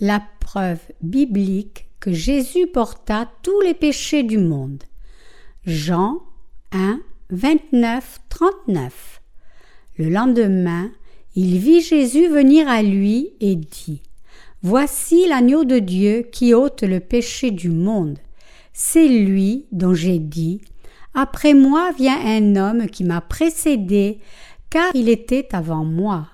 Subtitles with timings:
[0.00, 4.82] la preuve biblique que Jésus porta tous les péchés du monde.
[5.66, 6.22] Jean
[6.72, 9.20] 1, 29, 39.
[9.98, 10.90] Le lendemain,
[11.36, 14.02] il vit Jésus venir à lui et dit
[14.62, 18.18] Voici l'agneau de Dieu qui ôte le péché du monde.
[18.72, 20.62] C'est lui dont j'ai dit
[21.12, 24.18] Après moi vient un homme qui m'a précédé,
[24.70, 26.28] car il était avant moi.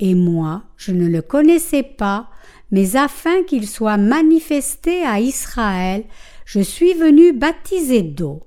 [0.00, 2.28] Et moi, je ne le connaissais pas,
[2.72, 6.04] mais afin qu'il soit manifesté à Israël,
[6.46, 8.42] je suis venu baptiser d'eau.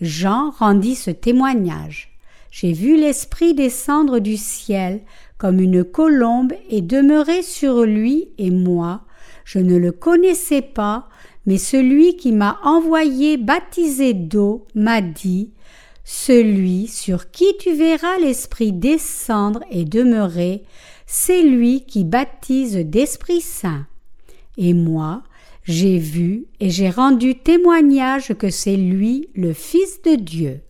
[0.00, 2.16] Jean rendit ce témoignage.
[2.50, 5.00] J'ai vu l'Esprit descendre du ciel
[5.38, 9.02] comme une colombe et demeurer sur lui et moi.
[9.44, 11.08] Je ne le connaissais pas,
[11.46, 15.50] mais celui qui m'a envoyé baptiser d'eau m'a dit
[16.04, 20.64] Celui sur qui tu verras l'Esprit descendre et demeurer,
[21.14, 23.84] c'est lui qui baptise d'Esprit Saint.
[24.56, 25.22] Et moi,
[25.62, 30.62] j'ai vu et j'ai rendu témoignage que c'est lui le Fils de Dieu.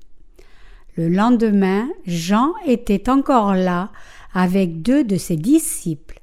[0.97, 3.93] Le lendemain, Jean était encore là
[4.35, 6.21] avec deux de ses disciples.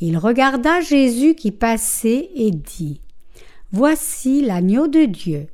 [0.00, 3.02] Il regarda Jésus qui passait et dit
[3.70, 5.46] Voici l'agneau de Dieu.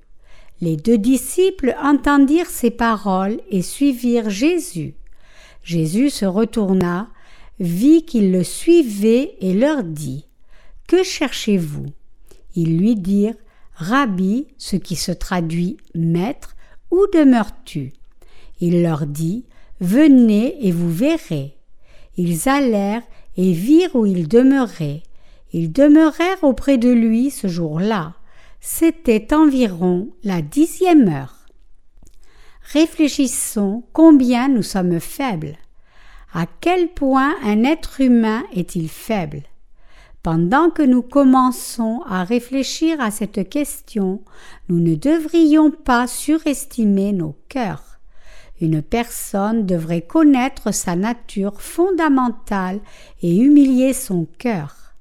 [0.61, 4.95] Les deux disciples entendirent ces paroles et suivirent Jésus.
[5.65, 7.09] Jésus se retourna,
[7.61, 10.27] vit qu'ils le suivaient et leur dit
[10.87, 11.87] Que cherchez-vous?
[12.57, 13.35] Ils lui dirent
[13.75, 16.55] Rabbi, ce qui se traduit Maître,
[16.91, 17.93] où demeures-tu?
[18.61, 19.45] Il leur dit
[19.81, 21.57] Venez et vous verrez.
[22.17, 23.03] Ils allèrent
[23.37, 25.03] et virent où il demeurait.
[25.53, 28.15] Ils demeurèrent auprès de lui ce jour-là.
[28.61, 31.47] C'était environ la dixième heure.
[32.73, 35.59] Réfléchissons combien nous sommes faibles.
[36.37, 39.43] À quel point un être humain est-il faible?
[40.25, 44.21] Pendant que nous commençons à réfléchir à cette question,
[44.69, 48.01] nous ne devrions pas surestimer nos cœurs.
[48.61, 52.81] Une personne devrait connaître sa nature fondamentale
[53.23, 54.95] et humilier son cœur.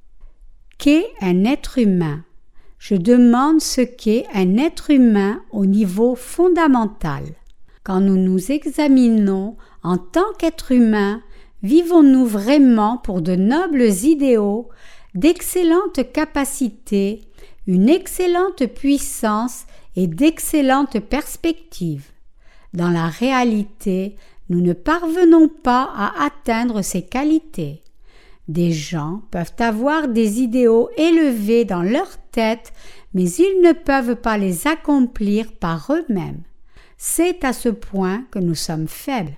[0.77, 2.23] Qu'est un être humain?
[2.77, 7.23] Je demande ce qu'est un être humain au niveau fondamental.
[7.83, 11.21] Quand nous nous examinons en tant qu'être humain,
[11.61, 14.69] vivons-nous vraiment pour de nobles idéaux,
[15.13, 17.21] d'excellentes capacités,
[17.67, 22.11] une excellente puissance et d'excellentes perspectives?
[22.73, 24.15] Dans la réalité,
[24.49, 27.83] nous ne parvenons pas à atteindre ces qualités.
[28.47, 32.73] Des gens peuvent avoir des idéaux élevés dans leur tête,
[33.13, 36.41] mais ils ne peuvent pas les accomplir par eux-mêmes.
[36.97, 39.37] C'est à ce point que nous sommes faibles.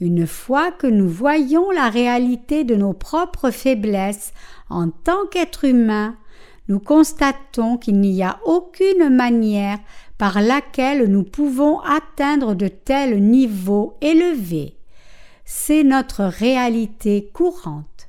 [0.00, 4.32] Une fois que nous voyons la réalité de nos propres faiblesses
[4.70, 6.16] en tant qu'êtres humains,
[6.68, 9.78] nous constatons qu'il n'y a aucune manière
[10.16, 14.76] par laquelle nous pouvons atteindre de tels niveaux élevés.
[15.44, 18.08] C'est notre réalité courante.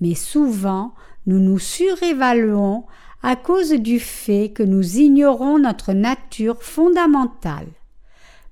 [0.00, 0.94] Mais souvent,
[1.26, 2.84] nous nous surévaluons
[3.22, 7.68] à cause du fait que nous ignorons notre nature fondamentale.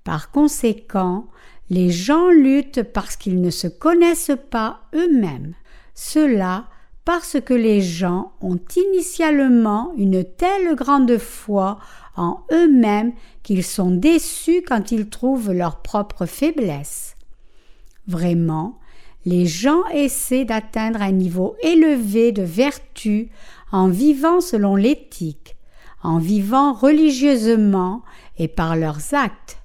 [0.05, 1.27] Par conséquent,
[1.71, 5.55] les gens luttent parce qu'ils ne se connaissent pas eux-mêmes.
[5.95, 6.67] Cela
[7.05, 11.79] parce que les gens ont initialement une telle grande foi
[12.17, 13.13] en eux-mêmes
[13.43, 17.15] qu'ils sont déçus quand ils trouvent leur propre faiblesse.
[18.07, 18.79] Vraiment,
[19.25, 23.31] les gens essaient d'atteindre un niveau élevé de vertu
[23.73, 25.57] en vivant selon l'éthique,
[26.03, 28.03] en vivant religieusement
[28.39, 29.59] et par leurs actes.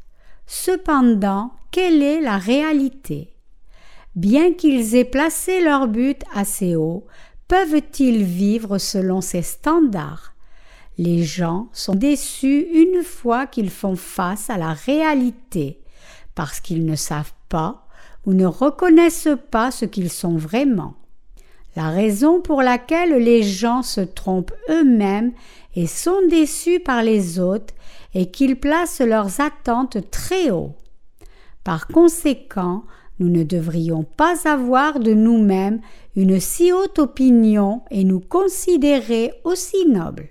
[0.46, 3.34] Cependant, quelle est la réalité
[4.16, 7.08] Bien qu'ils aient placé leur but assez haut,
[7.48, 10.36] peuvent-ils vivre selon ces standards?
[11.00, 15.82] Les gens sont déçus une fois qu'ils font face à la réalité,
[16.36, 17.88] parce qu'ils ne savent pas
[18.28, 20.94] ou ne reconnaissent pas ce qu'ils sont vraiment.
[21.76, 25.32] La raison pour laquelle les gens se trompent eux-mêmes
[25.76, 27.74] et sont déçus par les autres
[28.14, 30.76] est qu'ils placent leurs attentes très haut.
[31.64, 32.84] Par conséquent,
[33.20, 35.80] nous ne devrions pas avoir de nous-mêmes
[36.16, 40.30] une si haute opinion et nous considérer aussi nobles.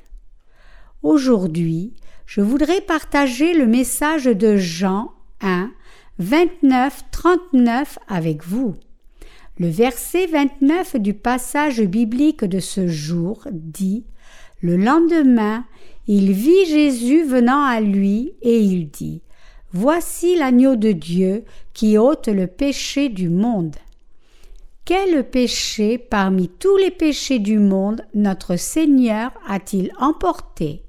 [1.02, 1.94] Aujourd'hui,
[2.26, 5.70] je voudrais partager le message de Jean 1,
[6.18, 8.74] 29, 39 avec vous.
[9.58, 14.04] Le verset 29 du passage biblique de ce jour dit
[14.60, 15.64] Le lendemain,
[16.06, 19.22] il vit Jésus venant à lui et il dit
[19.74, 23.76] Voici l'agneau de Dieu qui ôte le péché du monde.
[24.84, 30.82] Quel péché parmi tous les péchés du monde notre Seigneur a-t-il emporté?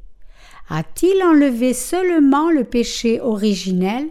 [0.67, 4.09] A-t-il enlevé seulement le péché originel?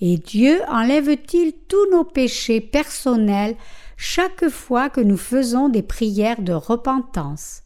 [0.00, 3.56] Et Dieu enlève-t-il tous nos péchés personnels
[3.96, 7.64] chaque fois que nous faisons des prières de repentance?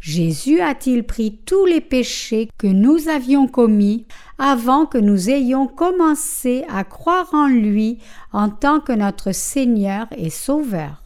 [0.00, 4.06] Jésus a-t-il pris tous les péchés que nous avions commis
[4.40, 7.98] avant que nous ayons commencé à croire en lui
[8.32, 11.02] en tant que notre Seigneur et Sauveur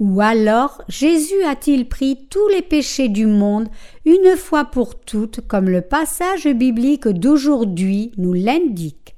[0.00, 3.68] Ou alors Jésus a-t-il pris tous les péchés du monde
[4.04, 9.14] une fois pour toutes comme le passage biblique d'aujourd'hui nous l'indique?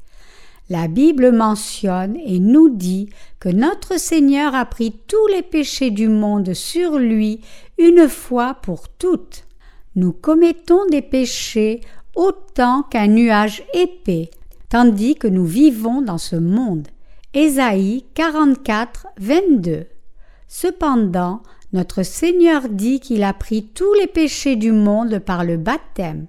[0.68, 3.08] La Bible mentionne et nous dit
[3.40, 7.40] que notre Seigneur a pris tous les péchés du monde sur lui
[7.78, 9.46] une fois pour toutes.
[9.96, 11.80] Nous commettons des péchés
[12.14, 14.30] autant qu'un nuage épais,
[14.68, 16.88] tandis que nous vivons dans ce monde.
[17.34, 19.86] Ésaïe 44, 22.
[20.48, 26.26] Cependant, notre Seigneur dit qu'il a pris tous les péchés du monde par le baptême.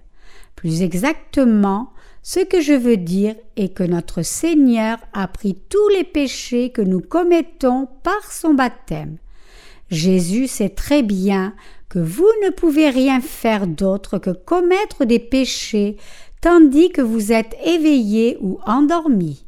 [0.56, 1.92] Plus exactement,
[2.24, 6.81] ce que je veux dire est que notre Seigneur a pris tous les péchés que
[6.81, 9.18] nous commettons par son baptême.
[9.90, 11.54] Jésus sait très bien
[11.90, 15.98] que vous ne pouvez rien faire d'autre que commettre des péchés
[16.42, 19.46] tandis que vous êtes éveillé ou endormi.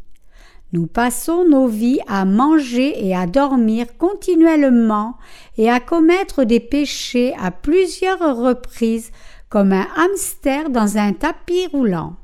[0.74, 5.16] Nous passons nos vies à manger et à dormir continuellement
[5.58, 9.12] et à commettre des péchés à plusieurs reprises
[9.50, 12.16] comme un hamster dans un tapis roulant.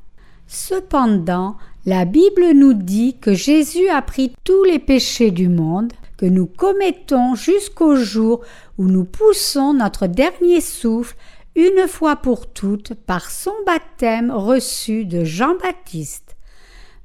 [0.46, 1.56] Cependant,
[1.86, 5.92] la Bible nous dit que Jésus a pris tous les péchés du monde,
[6.26, 8.42] nous commettons jusqu'au jour
[8.78, 11.16] où nous poussons notre dernier souffle
[11.56, 16.36] une fois pour toutes par son baptême reçu de Jean-Baptiste.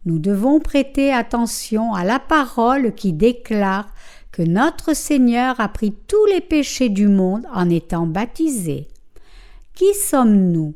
[0.05, 3.93] Nous devons prêter attention à la parole qui déclare
[4.31, 8.87] que notre Seigneur a pris tous les péchés du monde en étant baptisé.
[9.75, 10.75] Qui sommes-nous?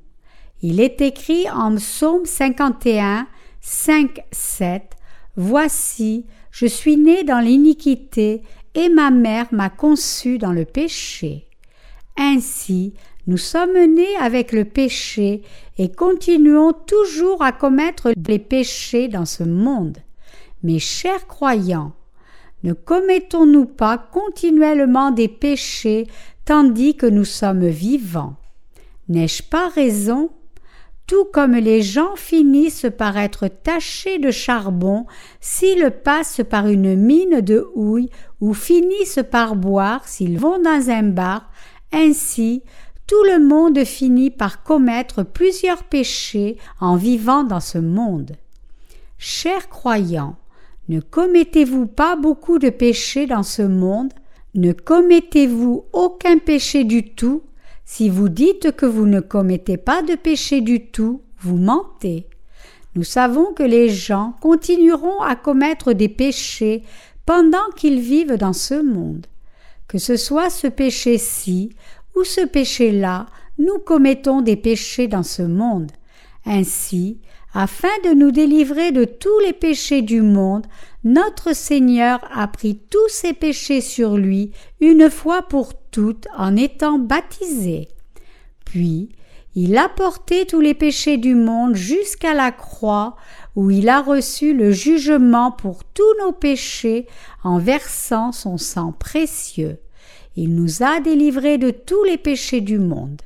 [0.61, 3.27] Il est écrit en Psaume 51,
[3.61, 4.95] 5, 7
[5.35, 8.43] Voici, je suis né dans l'iniquité,
[8.75, 11.47] et ma mère m'a conçu dans le péché.
[12.15, 12.93] Ainsi,
[13.25, 15.41] nous sommes nés avec le péché
[15.79, 19.97] et continuons toujours à commettre les péchés dans ce monde.
[20.61, 21.93] Mes chers croyants,
[22.63, 26.07] ne commettons-nous pas continuellement des péchés
[26.45, 28.35] tandis que nous sommes vivants?
[29.09, 30.29] N'ai-je pas raison
[31.07, 35.05] tout comme les gens finissent par être tachés de charbon
[35.41, 38.09] s'ils passent par une mine de houille
[38.39, 41.51] ou finissent par boire s'ils vont dans un bar,
[41.91, 42.63] ainsi
[43.05, 48.31] tout le monde finit par commettre plusieurs péchés en vivant dans ce monde.
[49.17, 50.37] Chers croyants,
[50.89, 54.13] ne commettez-vous pas beaucoup de péchés dans ce monde?
[54.55, 57.43] Ne commettez-vous aucun péché du tout?
[57.85, 62.27] Si vous dites que vous ne commettez pas de péché du tout, vous mentez.
[62.95, 66.83] Nous savons que les gens continueront à commettre des péchés
[67.25, 69.25] pendant qu'ils vivent dans ce monde.
[69.87, 71.75] Que ce soit ce péché-ci
[72.15, 73.25] ou ce péché-là,
[73.57, 75.91] nous commettons des péchés dans ce monde.
[76.45, 77.19] Ainsi,
[77.53, 80.65] afin de nous délivrer de tous les péchés du monde,
[81.03, 86.97] notre Seigneur a pris tous ses péchés sur lui une fois pour toutes en étant
[86.97, 87.89] baptisé.
[88.65, 89.09] Puis,
[89.55, 93.15] il a porté tous les péchés du monde jusqu'à la croix
[93.55, 97.07] où il a reçu le jugement pour tous nos péchés
[97.43, 99.77] en versant son sang précieux.
[100.35, 103.21] Il nous a délivrés de tous les péchés du monde.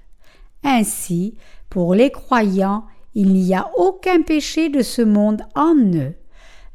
[0.64, 1.36] Ainsi,
[1.70, 2.84] pour les croyants,
[3.18, 6.14] il n'y a aucun péché de ce monde en eux.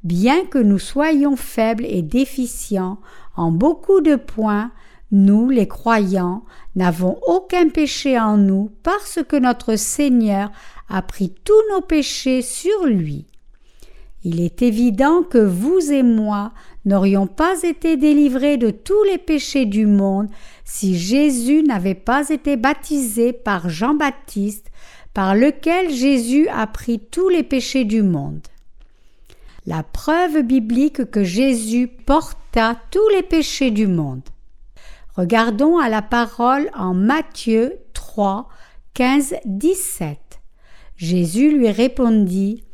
[0.02, 2.98] Bien que nous soyons faibles et déficients
[3.36, 4.72] en beaucoup de points,
[5.12, 6.42] nous, les croyants,
[6.74, 10.50] n'avons aucun péché en nous parce que notre Seigneur
[10.88, 13.26] a pris tous nos péchés sur lui.
[14.24, 16.50] Il est évident que vous et moi
[16.84, 20.28] n'aurions pas été délivrés de tous les péchés du monde
[20.64, 24.71] si Jésus n'avait pas été baptisé par Jean-Baptiste
[25.14, 28.46] par lequel Jésus a pris tous les péchés du monde.
[29.66, 34.22] La preuve biblique que Jésus porta tous les péchés du monde.
[35.14, 38.48] Regardons à la parole en Matthieu 3,
[38.94, 40.18] 15, 17.
[40.96, 42.64] Jésus lui répondit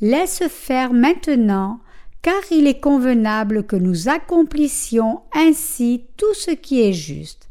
[0.00, 1.80] Laisse faire maintenant,
[2.20, 7.48] car il est convenable que nous accomplissions ainsi tout ce qui est juste.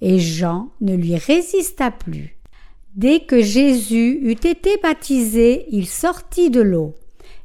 [0.00, 2.36] Et Jean ne lui résista plus.
[2.94, 6.94] Dès que Jésus eut été baptisé, il sortit de l'eau.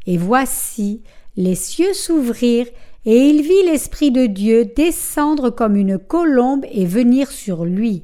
[0.05, 1.03] Et voici,
[1.37, 2.67] les cieux s'ouvrirent,
[3.05, 8.03] et il vit l'Esprit de Dieu descendre comme une colombe et venir sur lui.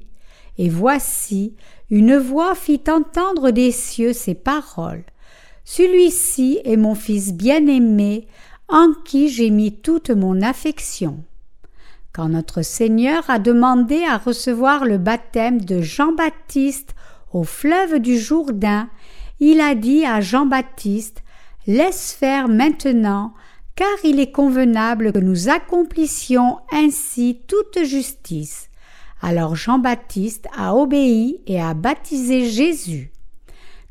[0.58, 1.56] Et voici,
[1.90, 5.04] une voix fit entendre des cieux ces paroles.
[5.66, 8.28] Celui-ci est mon Fils bien-aimé,
[8.70, 11.26] en qui j'ai mis toute mon affection.
[12.14, 16.96] Quand notre Seigneur a demandé à recevoir le baptême de Jean-Baptiste
[17.34, 18.90] au fleuve du Jourdain,
[19.40, 21.24] il a dit à Jean-Baptiste
[21.66, 23.34] Laisse faire maintenant,
[23.76, 28.70] car il est convenable que nous accomplissions ainsi toute justice.
[29.22, 33.12] Alors Jean-Baptiste a obéi et a baptisé Jésus.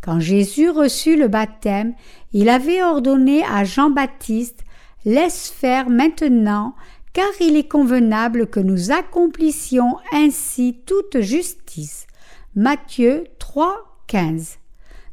[0.02, 1.94] Quand Jésus reçut le baptême,
[2.32, 4.64] il avait ordonné à Jean-Baptiste
[5.04, 6.76] Laisse faire maintenant,
[7.12, 12.06] car il est convenable que nous accomplissions ainsi toute justice.
[12.54, 14.59] Matthieu 3, 15.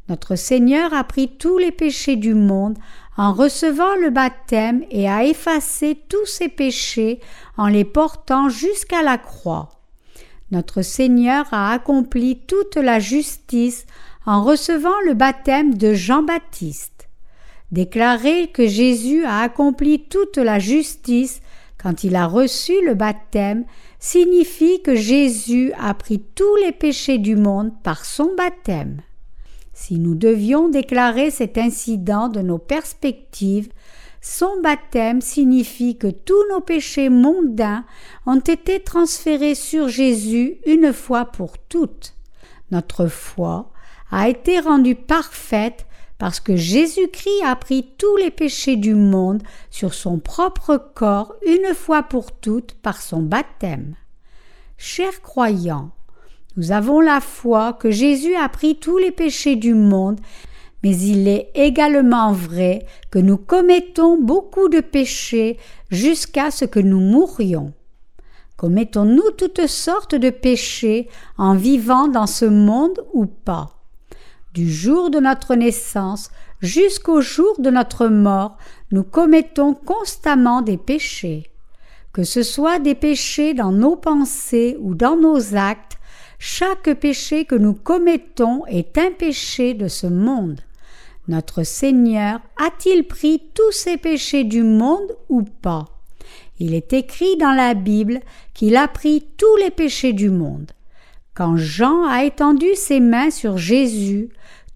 [0.10, 2.78] Notre Seigneur a pris tous les péchés du monde
[3.16, 7.22] en recevant le baptême et a effacé tous ses péchés
[7.56, 9.70] en les portant jusqu'à la croix.
[10.52, 13.86] Notre Seigneur a accompli toute la justice
[14.26, 17.08] en recevant le baptême de Jean-Baptiste.
[17.72, 21.40] Déclarer que Jésus a accompli toute la justice
[21.82, 23.66] quand il a reçu le baptême
[24.00, 29.02] signifie que Jésus a pris tous les péchés du monde par son baptême.
[29.74, 33.70] Si nous devions déclarer cet incident de nos perspectives,
[34.22, 37.86] son baptême signifie que tous nos péchés mondains
[38.26, 42.16] ont été transférés sur Jésus une fois pour toutes.
[42.72, 43.72] Notre foi
[44.12, 45.86] a été rendue parfaite
[46.20, 51.74] parce que Jésus-Christ a pris tous les péchés du monde sur son propre corps une
[51.74, 53.96] fois pour toutes par son baptême.
[54.78, 55.92] Chers croyants,
[56.58, 60.20] nous avons la foi que Jésus a pris tous les péchés du monde,
[60.84, 65.58] mais il est également vrai que nous commettons beaucoup de péchés
[65.90, 67.74] jusqu'à ce que nous mourions.
[68.58, 71.08] Commettons-nous toutes sortes de péchés
[71.38, 73.79] en vivant dans ce monde ou pas?
[74.54, 78.58] Du jour de notre naissance jusqu'au jour de notre mort,
[78.92, 81.52] nous commettons constamment des péchés.
[82.14, 86.00] Que ce soit des péchés dans nos pensées ou dans nos actes,
[86.40, 90.62] chaque péché que nous commettons est un péché de ce monde.
[91.28, 95.86] Notre Seigneur a-t-il pris tous ces péchés du monde ou pas?
[96.60, 98.20] Il est écrit dans la Bible
[98.56, 100.72] qu'il a pris tous les péchés du monde.
[101.36, 104.30] Quand Jean a étendu ses mains sur Jésus,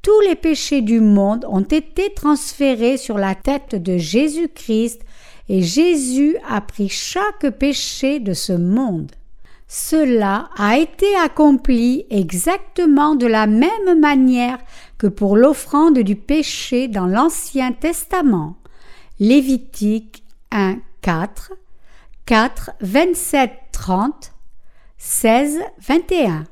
[0.04, 5.02] tous les péchés du monde ont été transférés sur la tête de Jésus-Christ
[5.48, 9.12] et Jésus a pris chaque péché de ce monde.
[9.68, 14.60] Cela a été accompli exactement de la même manière
[14.98, 18.58] que pour l'offrande du péché dans l'Ancien Testament.
[19.20, 21.54] Lévitique 1, 4,
[22.26, 24.34] 4, 27, 30,
[24.98, 26.44] 16, 21.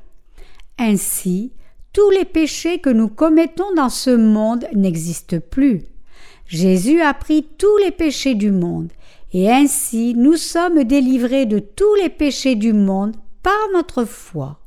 [0.78, 1.52] Ainsi,
[1.92, 5.84] tous les péchés que nous commettons dans ce monde n'existent plus.
[6.46, 8.90] Jésus a pris tous les péchés du monde
[9.32, 14.58] et ainsi nous sommes délivrés de tous les péchés du monde par notre foi.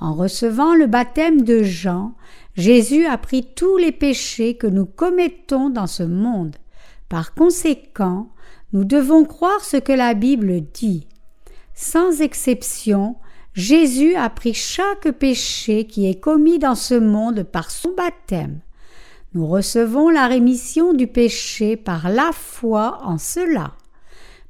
[0.00, 2.14] En recevant le baptême de Jean,
[2.56, 6.56] Jésus a pris tous les péchés que nous commettons dans ce monde.
[7.08, 8.28] Par conséquent,
[8.72, 11.06] nous devons croire ce que la Bible dit.
[11.74, 13.16] Sans exception,
[13.54, 18.58] Jésus a pris chaque péché qui est commis dans ce monde par son baptême.
[19.32, 23.74] Nous recevons la rémission du péché par la foi en cela.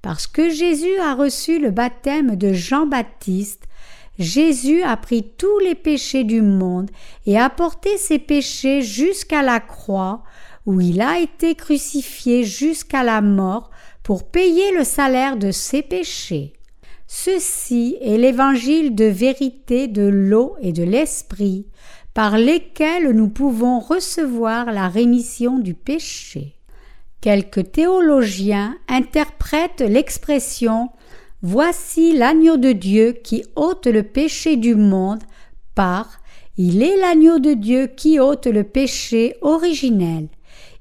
[0.01, 3.65] Parce que Jésus a reçu le baptême de Jean-Baptiste,
[4.19, 6.91] Jésus a pris tous les péchés du monde
[7.27, 10.23] et a porté ses péchés jusqu'à la croix,
[10.65, 13.71] où il a été crucifié jusqu'à la mort
[14.03, 16.54] pour payer le salaire de ses péchés.
[17.17, 21.69] Ceci est l'évangile de vérité de l'eau et de l'esprit,
[22.13, 26.57] par lesquels nous pouvons recevoir la rémission du péché.
[27.21, 30.89] Quelques théologiens interprètent l'expression
[31.41, 35.23] Voici l'agneau de Dieu qui ôte le péché du monde
[35.77, 36.19] par
[36.59, 40.27] Il est l'agneau de Dieu qui ôte le péché originel.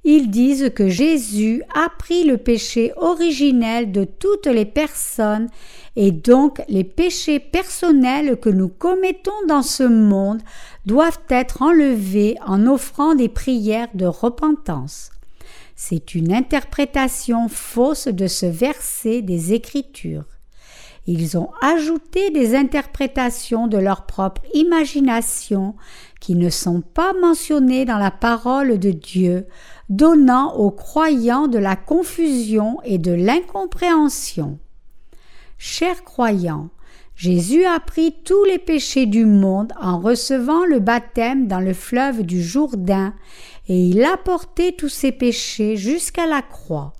[0.05, 5.47] Ils disent que Jésus a pris le péché originel de toutes les personnes
[5.95, 10.41] et donc les péchés personnels que nous commettons dans ce monde
[10.85, 15.11] doivent être enlevés en offrant des prières de repentance.
[15.75, 20.25] C'est une interprétation fausse de ce verset des Écritures.
[21.05, 25.75] Ils ont ajouté des interprétations de leur propre imagination
[26.23, 29.45] qui ne sont pas mentionnés dans la parole de Dieu,
[29.89, 34.57] donnant aux croyants de la confusion et de l'incompréhension.
[35.57, 36.69] Chers croyants,
[37.17, 42.23] Jésus a pris tous les péchés du monde en recevant le baptême dans le fleuve
[42.23, 43.13] du Jourdain,
[43.67, 46.93] et il a porté tous ses péchés jusqu'à la croix.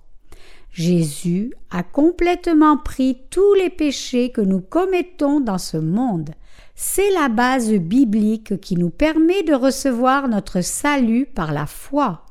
[0.70, 6.34] Jésus a complètement pris tous les péchés que nous commettons dans ce monde.
[6.74, 12.24] C'est la base biblique qui nous permet de recevoir notre salut par la foi.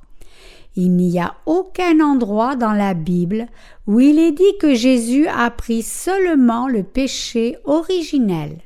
[0.76, 3.48] Il n'y a aucun endroit dans la Bible
[3.88, 8.58] où il est dit que Jésus a pris seulement le péché originel.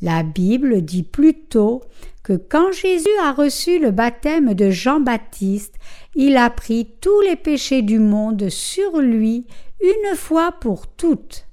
[0.00, 1.82] La Bible dit plutôt
[2.22, 5.74] que quand Jésus a reçu le baptême de Jean-Baptiste,
[6.14, 9.46] il a pris tous les péchés du monde sur lui
[9.80, 11.46] une fois pour toutes.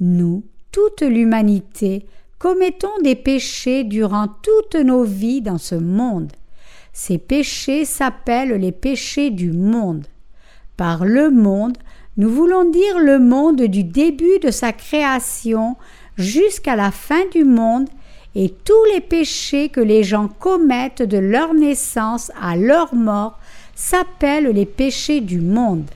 [0.00, 2.06] Nous, toute l'humanité,
[2.44, 6.30] commettons des péchés durant toutes nos vies dans ce monde.
[6.92, 10.04] Ces péchés s'appellent les péchés du monde.
[10.76, 11.78] Par le monde,
[12.18, 15.76] nous voulons dire le monde du début de sa création
[16.18, 17.88] jusqu'à la fin du monde
[18.34, 23.38] et tous les péchés que les gens commettent de leur naissance à leur mort
[23.74, 25.90] s'appellent les péchés du monde.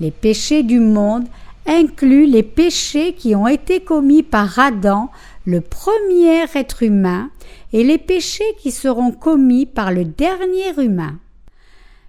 [0.00, 1.26] Les péchés du monde
[1.66, 5.10] incluent les péchés qui ont été commis par Adam,
[5.46, 7.30] le premier être humain,
[7.72, 11.18] et les péchés qui seront commis par le dernier humain.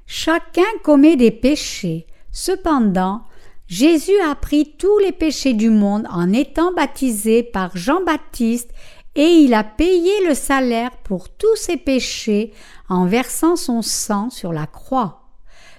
[0.07, 2.07] Chacun commet des péchés.
[2.31, 3.21] Cependant,
[3.67, 8.71] Jésus a pris tous les péchés du monde en étant baptisé par Jean-Baptiste
[9.15, 12.53] et il a payé le salaire pour tous ses péchés
[12.87, 15.23] en versant son sang sur la croix.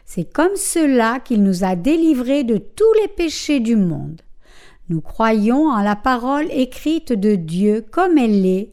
[0.05, 4.23] C'est comme cela qu'il nous a délivrés de tous les péchés du monde.
[4.91, 8.73] Nous croyons en la parole écrite de Dieu comme elle est,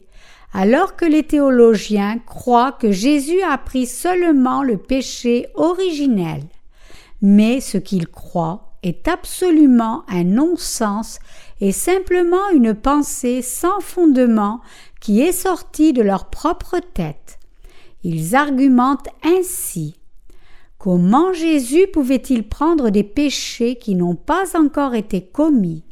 [0.54, 6.42] alors que les théologiens croient que Jésus a pris seulement le péché originel.
[7.20, 11.18] Mais ce qu'ils croient est absolument un non-sens
[11.60, 14.60] et simplement une pensée sans fondement
[15.00, 17.38] qui est sortie de leur propre tête.
[18.04, 19.96] Ils argumentent ainsi.
[20.78, 25.85] Comment Jésus pouvait-il prendre des péchés qui n'ont pas encore été commis?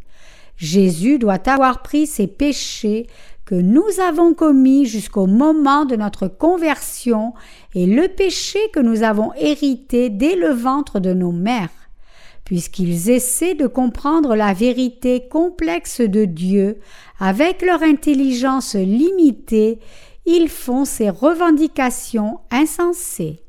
[0.65, 3.07] Jésus doit avoir pris ces péchés
[3.45, 7.35] que nous avons commis jusqu'au moment de notre conversion
[7.75, 11.69] et le péché que nous avons hérité dès le ventre de nos mères.
[12.45, 16.79] Puisqu'ils essaient de comprendre la vérité complexe de Dieu
[17.19, 19.81] avec leur intelligence limitée,
[20.25, 23.41] ils font ces revendications insensées.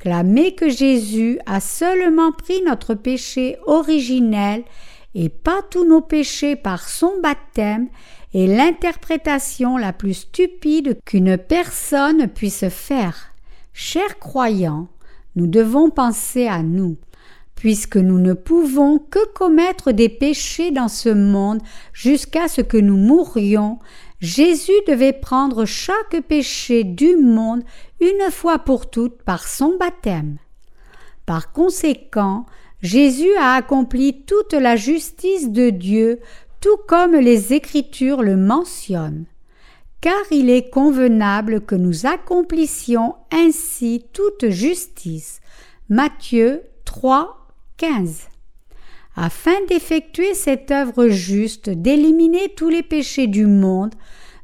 [0.00, 4.64] Clamer que Jésus a seulement pris notre péché originel
[5.14, 7.88] et pas tous nos péchés par son baptême
[8.34, 13.32] est l'interprétation la plus stupide qu'une personne puisse faire.
[13.72, 14.88] Chers croyants,
[15.36, 16.96] nous devons penser à nous.
[17.56, 21.60] Puisque nous ne pouvons que commettre des péchés dans ce monde
[21.92, 23.78] jusqu'à ce que nous mourions,
[24.20, 27.62] Jésus devait prendre chaque péché du monde
[28.00, 30.38] une fois pour toutes par son baptême.
[31.26, 32.46] Par conséquent,
[32.82, 36.20] Jésus a accompli toute la justice de Dieu
[36.60, 39.24] tout comme les Écritures le mentionnent,
[40.00, 45.40] car il est convenable que nous accomplissions ainsi toute justice.
[45.88, 48.28] Matthieu 3, 15.
[49.16, 53.94] Afin d'effectuer cette œuvre juste, d'éliminer tous les péchés du monde,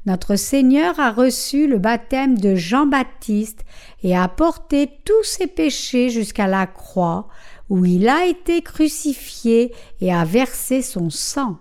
[0.06, 3.64] notre Seigneur a reçu le baptême de Jean-Baptiste
[4.02, 7.28] et a porté tous ses péchés jusqu'à la croix,
[7.68, 11.58] où il a été crucifié et a versé son sang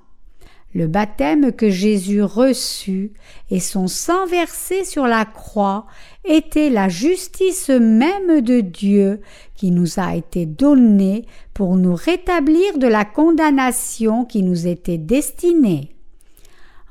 [0.75, 3.13] le baptême que Jésus reçut
[3.49, 5.85] et son sang versé sur la croix
[6.25, 9.21] était la justice même de Dieu
[9.55, 15.95] qui nous a été donnée pour nous rétablir de la condamnation qui nous était destinée.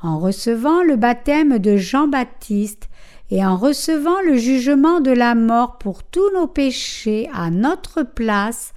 [0.01, 2.89] En recevant le baptême de Jean-Baptiste
[3.31, 8.73] et en recevant le jugement de la mort pour tous nos péchés à notre place,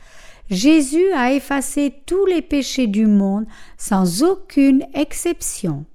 [0.50, 3.46] Jésus a effacé tous les péchés du monde
[3.78, 5.86] sans aucune exception.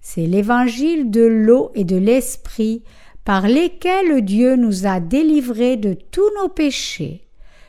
[0.00, 2.82] C'est l'évangile de l'eau et de l'esprit
[3.24, 7.26] par lesquels Dieu nous a délivrés de tous nos péchés.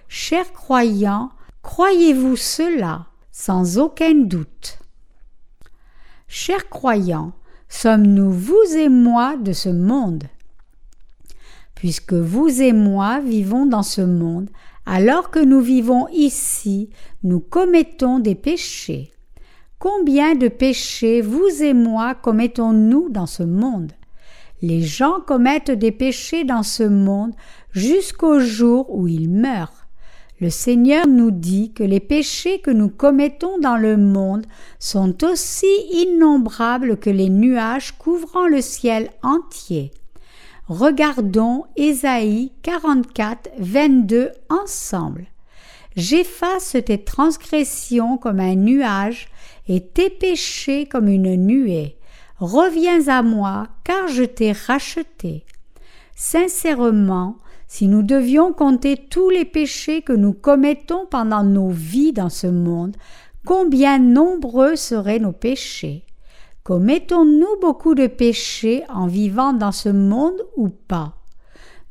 [0.08, 1.30] Chers croyants,
[1.62, 4.80] croyez-vous cela sans aucun doute?
[6.28, 7.34] Chers croyants,
[7.70, 10.24] sommes-nous vous et moi de ce monde?
[11.76, 14.50] Puisque vous et moi vivons dans ce monde,
[14.86, 16.90] alors que nous vivons ici,
[17.24, 19.12] nous commettons des péchés.
[19.80, 23.92] Combien de péchés vous et moi commettons-nous dans ce monde?
[24.62, 27.34] Les gens commettent des péchés dans ce monde
[27.72, 29.86] jusqu'au jour où ils meurent.
[30.42, 34.46] Le Seigneur nous dit que les péchés que nous commettons dans le monde
[34.80, 39.92] sont aussi innombrables que les nuages couvrant le ciel entier.
[40.68, 45.28] Regardons Ésaïe 44, 22 ensemble.
[45.96, 49.28] J'efface tes transgressions comme un nuage
[49.68, 51.98] et tes péchés comme une nuée.
[52.40, 55.46] Reviens à moi, car je t'ai racheté.
[56.16, 62.30] Sincèrement, si nous devions compter tous les péchés que nous commettons pendant nos vies dans
[62.30, 62.98] ce monde,
[63.46, 66.05] combien nombreux seraient nos péchés?
[66.66, 71.14] Commettons-nous beaucoup de péchés en vivant dans ce monde ou pas?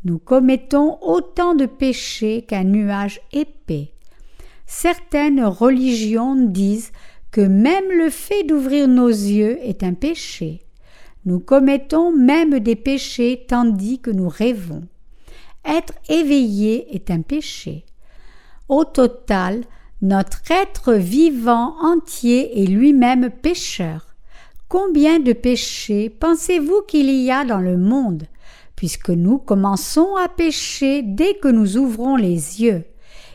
[0.04, 3.92] Nous commettons autant de péchés qu'un nuage épais.
[4.66, 6.90] Certaines religions disent
[7.30, 10.62] que même le fait d'ouvrir nos yeux est un péché.
[11.24, 14.82] Nous commettons même des péchés tandis que nous rêvons.
[15.64, 17.84] Être éveillé est un péché.
[18.68, 19.62] Au total,
[20.02, 24.13] notre être vivant entier est lui-même pécheur.
[24.76, 28.24] Combien de péchés pensez-vous qu'il y a dans le monde,
[28.74, 32.82] puisque nous commençons à pécher dès que nous ouvrons les yeux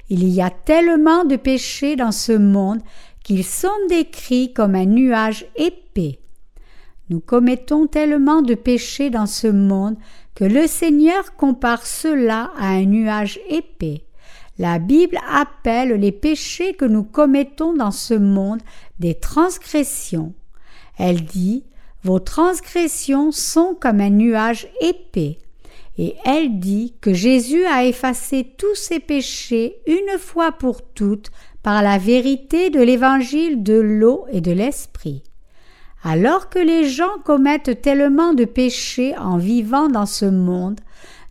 [0.10, 2.82] Il y a tellement de péchés dans ce monde
[3.24, 6.20] qu'ils sont décrits comme un nuage épais.
[7.10, 9.96] Nous commettons tellement de péchés dans ce monde
[10.36, 14.04] que le Seigneur compare cela à un nuage épais.
[14.58, 18.60] La Bible appelle les péchés que nous commettons dans ce monde
[19.00, 20.34] des transgressions.
[21.00, 21.64] Elle dit
[22.04, 25.40] Vos transgressions sont comme un nuage épais.
[25.98, 31.32] Et elle dit que Jésus a effacé tous ses péchés une fois pour toutes
[31.64, 35.24] par la vérité de l'évangile de l'eau et de l'esprit.
[36.04, 40.80] Alors que les gens commettent tellement de péchés en vivant dans ce monde,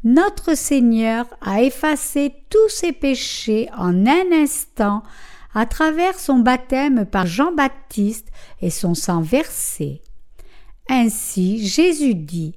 [0.04, 5.02] notre Seigneur a effacé tous ses péchés en un instant
[5.54, 8.28] à travers son baptême par Jean-Baptiste
[8.61, 10.02] et son sang versé.
[10.88, 12.54] Ainsi Jésus dit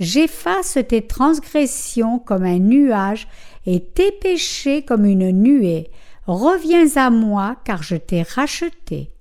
[0.00, 3.28] J'efface tes transgressions comme un nuage
[3.66, 5.90] et tes péchés comme une nuée.
[6.26, 9.12] Reviens à moi car je t'ai racheté.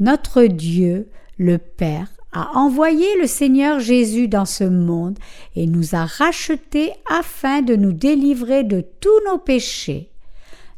[0.00, 5.18] Notre Dieu, le Père, a envoyé le Seigneur Jésus dans ce monde
[5.56, 10.09] et nous a rachetés afin de nous délivrer de tous nos péchés.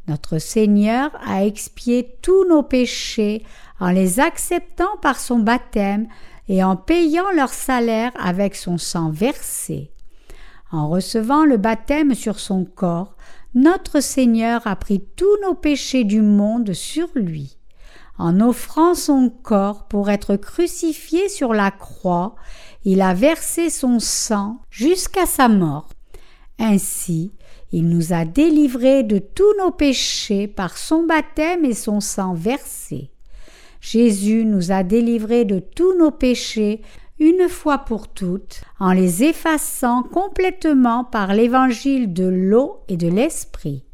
[0.09, 3.45] Notre Seigneur a expié tous nos péchés
[3.79, 6.09] en les acceptant par son baptême
[6.49, 9.93] et en payant leur salaire avec son sang versé.
[10.73, 13.15] En recevant le baptême sur son corps,
[13.55, 17.59] notre Seigneur a pris tous nos péchés du monde sur lui.
[18.19, 22.35] En offrant son corps pour être crucifié sur la croix,
[22.85, 25.89] il a versé son sang jusqu'à sa mort.
[26.59, 27.33] Ainsi,
[27.73, 33.11] il nous a délivrés de tous nos péchés par son baptême et son sang versé.
[33.81, 36.83] Jésus nous a délivrés de tous nos péchés
[37.19, 43.85] une fois pour toutes, en les effaçant complètement par l'évangile de l'eau et de l'esprit.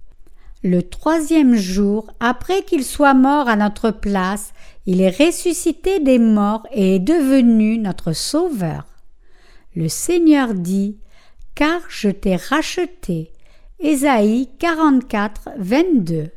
[0.64, 4.52] Le troisième jour, après qu'il soit mort à notre place,
[4.86, 8.86] il est ressuscité des morts et est devenu notre Sauveur.
[9.76, 10.98] Le Seigneur dit
[11.54, 13.30] Car je t'ai racheté.
[13.80, 16.30] Ésaïe 44, 22.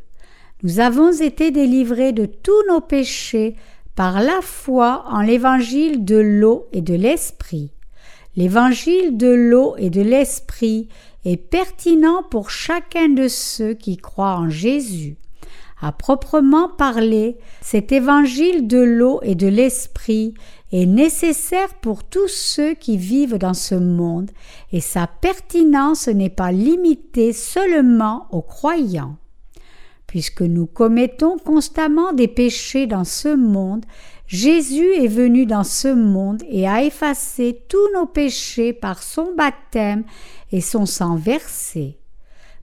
[0.62, 3.56] Nous avons été délivrés de tous nos péchés
[3.96, 7.72] par la foi en l'évangile de l'eau et de l'esprit.
[8.36, 10.88] L'évangile de l'eau et de l'esprit
[11.26, 15.16] est pertinent pour chacun de ceux qui croient en Jésus.
[15.82, 20.36] À proprement parler, cet évangile de l'eau et de l'esprit
[20.72, 24.32] est nécessaire pour tous ceux qui vivent dans ce monde,
[24.72, 29.18] et sa pertinence n'est pas limitée seulement aux croyants.
[30.08, 33.86] Puisque nous commettons constamment des péchés dans ce monde,
[34.28, 40.04] Jésus est venu dans ce monde et a effacé tous nos péchés par son baptême
[40.52, 41.98] et son sang versé.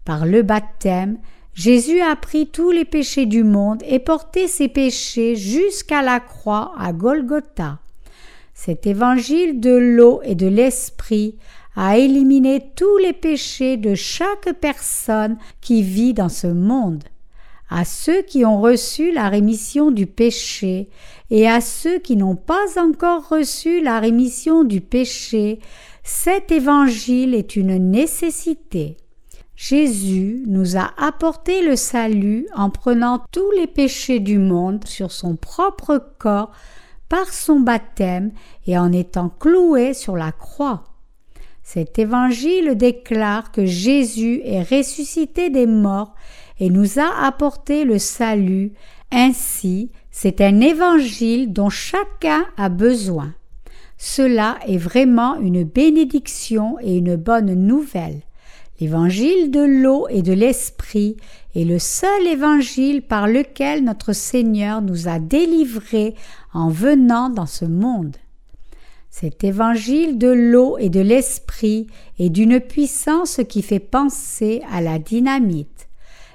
[0.04, 1.18] Par le baptême,
[1.52, 6.72] Jésus a pris tous les péchés du monde et porté ses péchés jusqu'à la croix
[6.78, 7.80] à Golgotha.
[8.60, 11.36] Cet évangile de l'eau et de l'esprit
[11.76, 17.04] a éliminé tous les péchés de chaque personne qui vit dans ce monde
[17.70, 20.88] à ceux qui ont reçu la rémission du péché
[21.30, 25.60] et à ceux qui n'ont pas encore reçu la rémission du péché,
[26.02, 28.96] cet évangile est une nécessité.
[29.54, 35.36] Jésus nous a apporté le salut en prenant tous les péchés du monde sur son
[35.36, 36.50] propre corps
[37.08, 38.32] par son baptême
[38.66, 40.84] et en étant cloué sur la croix.
[41.62, 46.14] Cet évangile déclare que Jésus est ressuscité des morts
[46.60, 48.72] et nous a apporté le salut.
[49.12, 53.34] Ainsi, c'est un évangile dont chacun a besoin.
[53.98, 58.22] Cela est vraiment une bénédiction et une bonne nouvelle.
[58.80, 61.16] L'évangile de l'eau et de l'esprit
[61.56, 66.14] est le seul évangile par lequel notre Seigneur nous a délivrés
[66.58, 68.16] en venant dans ce monde.
[69.10, 71.86] Cet évangile de l'eau et de l'esprit
[72.18, 75.88] est d'une puissance qui fait penser à la dynamite.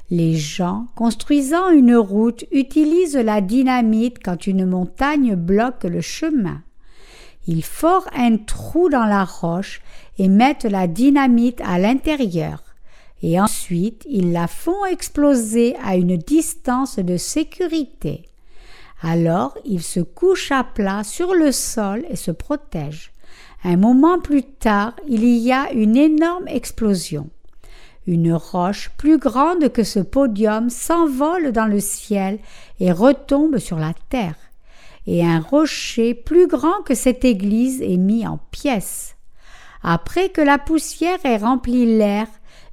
[0.09, 6.61] Les gens construisant une route utilisent la dynamite quand une montagne bloque le chemin.
[7.45, 9.81] Ils forent un trou dans la roche
[10.17, 12.63] et mettent la dynamite à l'intérieur,
[13.21, 18.29] et ensuite ils la font exploser à une distance de sécurité.
[19.03, 23.11] Alors ils se couchent à plat sur le sol et se protègent.
[23.65, 27.29] Un moment plus tard, il y a une énorme explosion.
[28.07, 32.39] Une roche plus grande que ce podium s'envole dans le ciel
[32.79, 34.35] et retombe sur la terre
[35.05, 39.15] et un rocher plus grand que cette église est mis en pièces.
[39.81, 42.27] Après que la poussière ait rempli l'air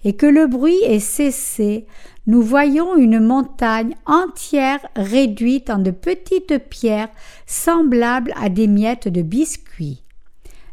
[0.04, 1.86] et que le bruit ait cessé,
[2.26, 7.10] nous voyons une montagne entière réduite en de petites pierres
[7.46, 10.02] semblables à des miettes de biscuits.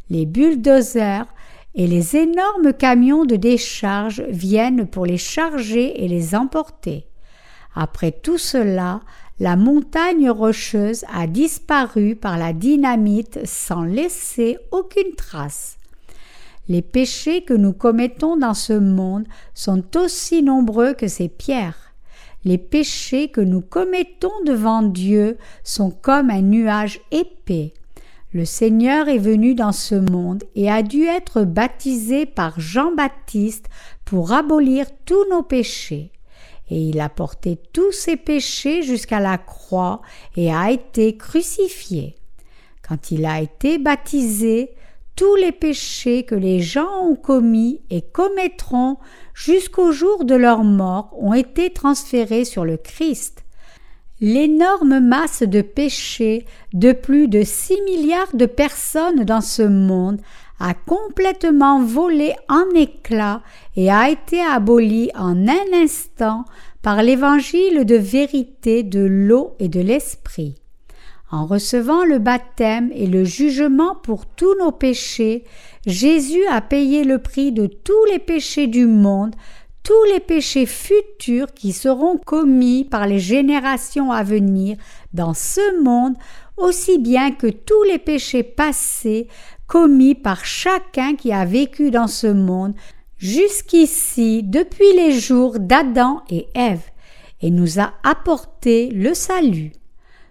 [0.09, 1.25] Les bulldozers
[1.75, 7.05] et les énormes camions de décharge viennent pour les charger et les emporter.
[7.75, 9.01] Après tout cela,
[9.39, 15.76] la montagne rocheuse a disparu par la dynamite sans laisser aucune trace.
[16.67, 21.93] Les péchés que nous commettons dans ce monde sont aussi nombreux que ces pierres.
[22.43, 27.73] Les péchés que nous commettons devant Dieu sont comme un nuage épais.
[28.33, 33.67] Le Seigneur est venu dans ce monde et a dû être baptisé par Jean-Baptiste
[34.05, 36.11] pour abolir tous nos péchés
[36.69, 40.01] et il a porté tous ses péchés jusqu'à la croix
[40.35, 42.15] et a été crucifié.
[42.87, 44.71] Quand il a été baptisé,
[45.17, 48.97] tous les péchés que les gens ont commis et commettront
[49.33, 53.43] jusqu'au jour de leur mort ont été transférés sur le Christ.
[54.21, 60.21] L'énorme masse de péchés de plus de six milliards de personnes dans ce monde
[60.59, 63.41] a complètement volé en éclats
[63.75, 66.45] et a été abolie en un instant
[66.83, 70.61] par l'évangile de vérité de l'eau et de l'esprit.
[71.29, 75.43] En recevant le baptême et le jugement pour tous nos péchés,
[75.85, 79.35] Jésus a payé le prix de tous les péchés du monde,
[79.83, 84.77] tous les péchés futurs qui seront commis par les générations à venir
[85.13, 86.15] dans ce monde,
[86.55, 89.27] aussi bien que tous les péchés passés
[89.67, 92.73] commis par chacun qui a vécu dans ce monde
[93.17, 96.83] jusqu'ici depuis les jours d'Adam et Ève,
[97.41, 99.73] et nous a apporté le salut.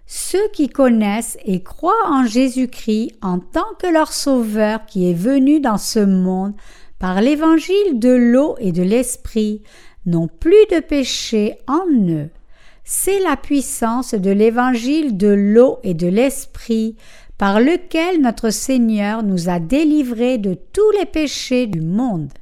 [0.06, 5.58] Ceux qui connaissent et croient en Jésus-Christ en tant que leur Sauveur qui est venu
[5.58, 6.54] dans ce monde
[7.00, 9.62] par l'évangile de l'eau et de l'esprit
[10.06, 12.30] n'ont plus de péché en eux.
[12.84, 16.94] C'est la puissance de l'évangile de l'eau et de l'esprit
[17.36, 22.32] par lequel notre Seigneur nous a délivrés de tous les péchés du monde.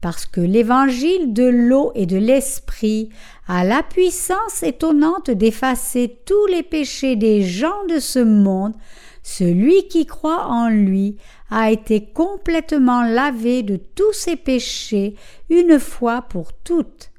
[0.00, 3.08] Parce que l'évangile de l'eau et de l'esprit
[3.48, 8.74] a la puissance étonnante d'effacer tous les péchés des gens de ce monde,
[9.22, 11.16] celui qui croit en lui
[11.50, 15.16] a été complètement lavé de tous ses péchés
[15.50, 17.10] une fois pour toutes.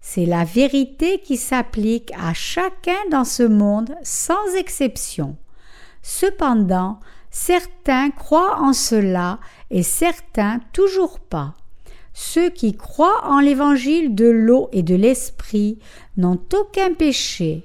[0.00, 5.36] C'est la vérité qui s'applique à chacun dans ce monde sans exception.
[6.02, 11.54] Cependant, certains croient en cela et certains toujours pas.
[12.18, 15.78] Ceux qui croient en l'évangile de l'eau et de l'esprit
[16.16, 17.64] n'ont aucun péché,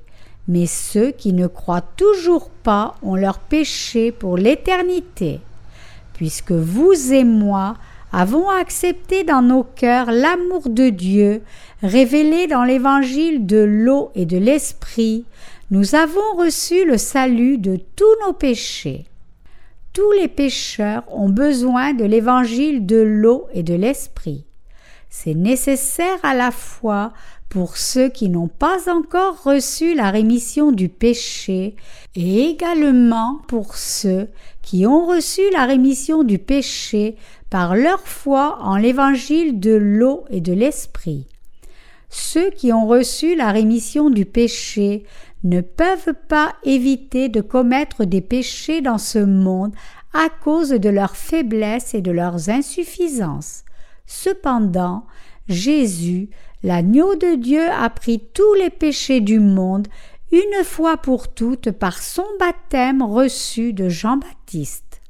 [0.49, 5.39] mais ceux qui ne croient toujours pas ont leur péché pour l'éternité.
[6.13, 7.77] Puisque vous et moi
[8.11, 11.43] avons accepté dans nos cœurs l'amour de Dieu
[11.81, 15.23] révélé dans l'évangile de l'eau et de l'esprit,
[15.69, 19.05] nous avons reçu le salut de tous nos péchés.
[19.93, 24.45] Tous les pécheurs ont besoin de l'évangile de l'eau et de l'esprit.
[25.09, 27.11] C'est nécessaire à la fois
[27.49, 31.75] pour ceux qui n'ont pas encore reçu la rémission du péché
[32.15, 34.29] et également pour ceux
[34.61, 37.17] qui ont reçu la rémission du péché
[37.49, 41.27] par leur foi en l'évangile de l'eau et de l'esprit.
[42.09, 45.03] Ceux qui ont reçu la rémission du péché
[45.43, 49.73] ne peuvent pas éviter de commettre des péchés dans ce monde
[50.13, 53.63] à cause de leurs faiblesses et de leurs insuffisances.
[54.05, 55.05] Cependant,
[55.47, 56.29] Jésus,
[56.63, 59.87] l'agneau de Dieu, a pris tous les péchés du monde
[60.31, 65.01] une fois pour toutes par son baptême reçu de Jean-Baptiste.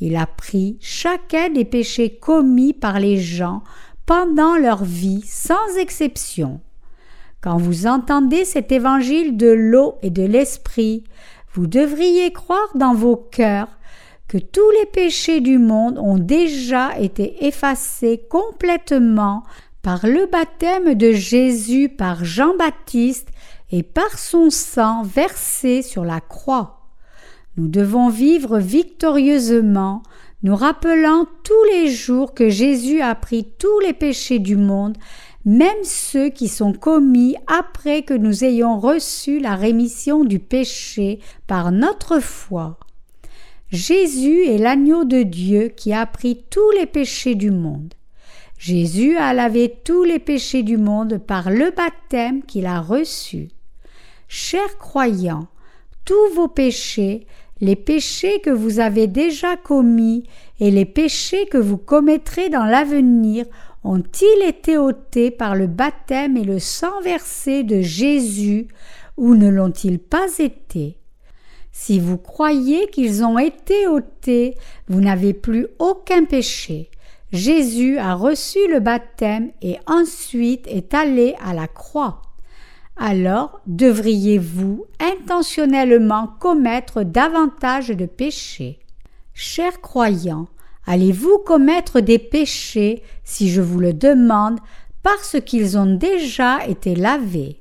[0.00, 3.62] Il a pris chacun des péchés commis par les gens
[4.04, 6.60] pendant leur vie sans exception.
[7.42, 11.02] Quand vous entendez cet évangile de l'eau et de l'esprit,
[11.52, 13.68] vous devriez croire dans vos cœurs
[14.28, 19.42] que tous les péchés du monde ont déjà été effacés complètement
[19.82, 23.28] par le baptême de Jésus par Jean-Baptiste
[23.72, 26.86] et par son sang versé sur la croix.
[27.56, 30.04] Nous devons vivre victorieusement,
[30.44, 34.96] nous rappelant tous les jours que Jésus a pris tous les péchés du monde,
[35.44, 41.72] même ceux qui sont commis après que nous ayons reçu la rémission du péché par
[41.72, 42.78] notre foi.
[43.70, 47.94] Jésus est l'agneau de Dieu qui a pris tous les péchés du monde.
[48.58, 53.48] Jésus a lavé tous les péchés du monde par le baptême qu'il a reçu.
[54.28, 55.48] Chers croyants,
[56.04, 57.26] tous vos péchés,
[57.60, 60.24] les péchés que vous avez déjà commis
[60.60, 63.46] et les péchés que vous commettrez dans l'avenir
[63.84, 68.68] ont-ils été ôtés par le baptême et le sang versé de Jésus
[69.16, 70.98] ou ne l'ont-ils pas été?
[71.70, 74.54] Si vous croyez qu'ils ont été ôtés,
[74.88, 76.90] vous n'avez plus aucun péché.
[77.32, 82.22] Jésus a reçu le baptême et ensuite est allé à la croix
[82.96, 88.80] alors devriez-vous intentionnellement commettre davantage de péchés?
[89.34, 90.48] Chers croyants,
[90.86, 94.58] allez-vous commettre des péchés si je vous le demande
[95.02, 97.58] parce qu'ils ont déjà été lavés?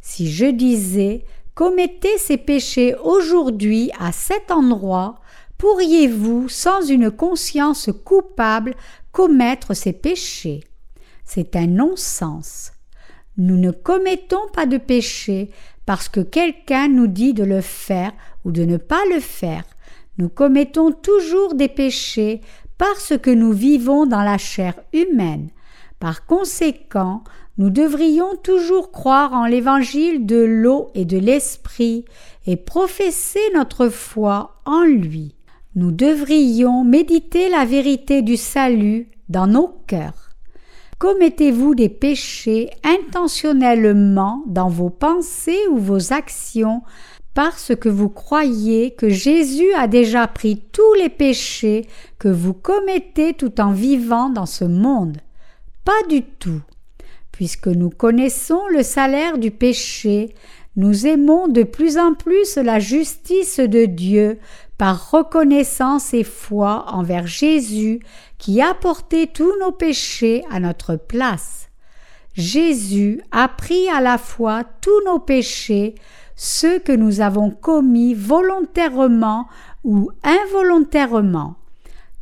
[0.00, 1.24] Si je disais
[1.54, 5.20] commettez ces péchés aujourd'hui à cet endroit,
[5.58, 8.74] pourriez-vous, sans une conscience coupable,
[9.10, 10.60] commettre ces péchés?
[11.24, 12.72] C'est un non-sens.
[13.38, 15.50] Nous ne commettons pas de péché
[15.86, 18.12] parce que quelqu'un nous dit de le faire
[18.44, 19.64] ou de ne pas le faire.
[20.18, 22.40] Nous commettons toujours des péchés
[22.78, 25.50] parce que nous vivons dans la chair humaine.
[25.98, 27.22] Par conséquent,
[27.58, 32.04] nous devrions toujours croire en l'évangile de l'eau et de l'esprit
[32.46, 35.34] et professer notre foi en lui.
[35.74, 40.30] Nous devrions méditer la vérité du salut dans nos cœurs.
[40.98, 46.80] Commettez-vous des péchés intentionnellement dans vos pensées ou vos actions
[47.36, 51.86] parce que vous croyez que Jésus a déjà pris tous les péchés
[52.18, 55.18] que vous commettez tout en vivant dans ce monde
[55.84, 56.62] Pas du tout.
[57.32, 60.34] Puisque nous connaissons le salaire du péché,
[60.76, 64.38] nous aimons de plus en plus la justice de Dieu
[64.78, 68.00] par reconnaissance et foi envers Jésus
[68.38, 71.68] qui a porté tous nos péchés à notre place.
[72.32, 75.96] Jésus a pris à la fois tous nos péchés,
[76.36, 79.48] ceux que nous avons commis volontairement
[79.84, 81.56] ou involontairement.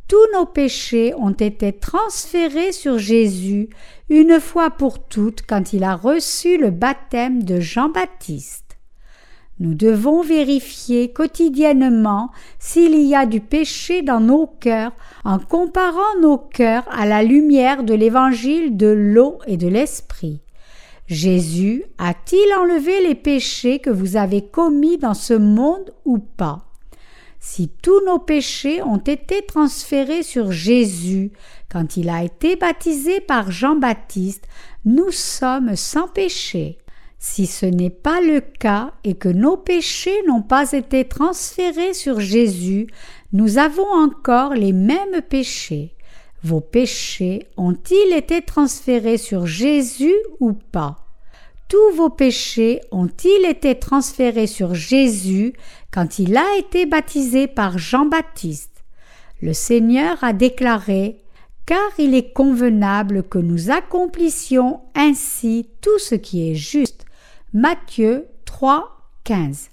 [0.07, 3.69] Tous nos péchés ont été transférés sur Jésus
[4.09, 8.77] une fois pour toutes quand il a reçu le baptême de Jean-Baptiste.
[9.59, 14.91] Nous devons vérifier quotidiennement s'il y a du péché dans nos cœurs
[15.23, 20.41] en comparant nos cœurs à la lumière de l'évangile de l'eau et de l'esprit.
[21.07, 26.65] Jésus a-t-il enlevé les péchés que vous avez commis dans ce monde ou pas?
[27.39, 31.31] Si tous nos péchés ont été transférés sur Jésus
[31.71, 34.47] quand il a été baptisé par Jean-Baptiste,
[34.83, 36.79] nous sommes sans péché.
[37.19, 42.19] Si ce n'est pas le cas et que nos péchés n'ont pas été transférés sur
[42.19, 42.87] Jésus,
[43.31, 45.94] nous avons encore les mêmes péchés.
[46.43, 51.05] Vos péchés ont-ils été transférés sur Jésus ou pas?
[51.67, 55.53] Tous vos péchés ont-ils été transférés sur Jésus
[55.91, 58.83] quand il a été baptisé par Jean-Baptiste?
[59.41, 61.21] Le Seigneur a déclaré
[61.65, 67.05] car il est convenable que nous accomplissions ainsi tout ce qui est juste.
[67.53, 69.69] Matthieu 3, 15.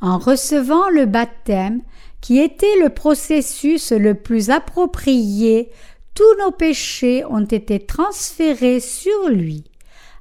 [0.00, 1.82] En recevant le baptême,
[2.20, 5.70] qui était le processus le plus approprié,
[6.14, 9.64] tous nos péchés ont été transférés sur lui.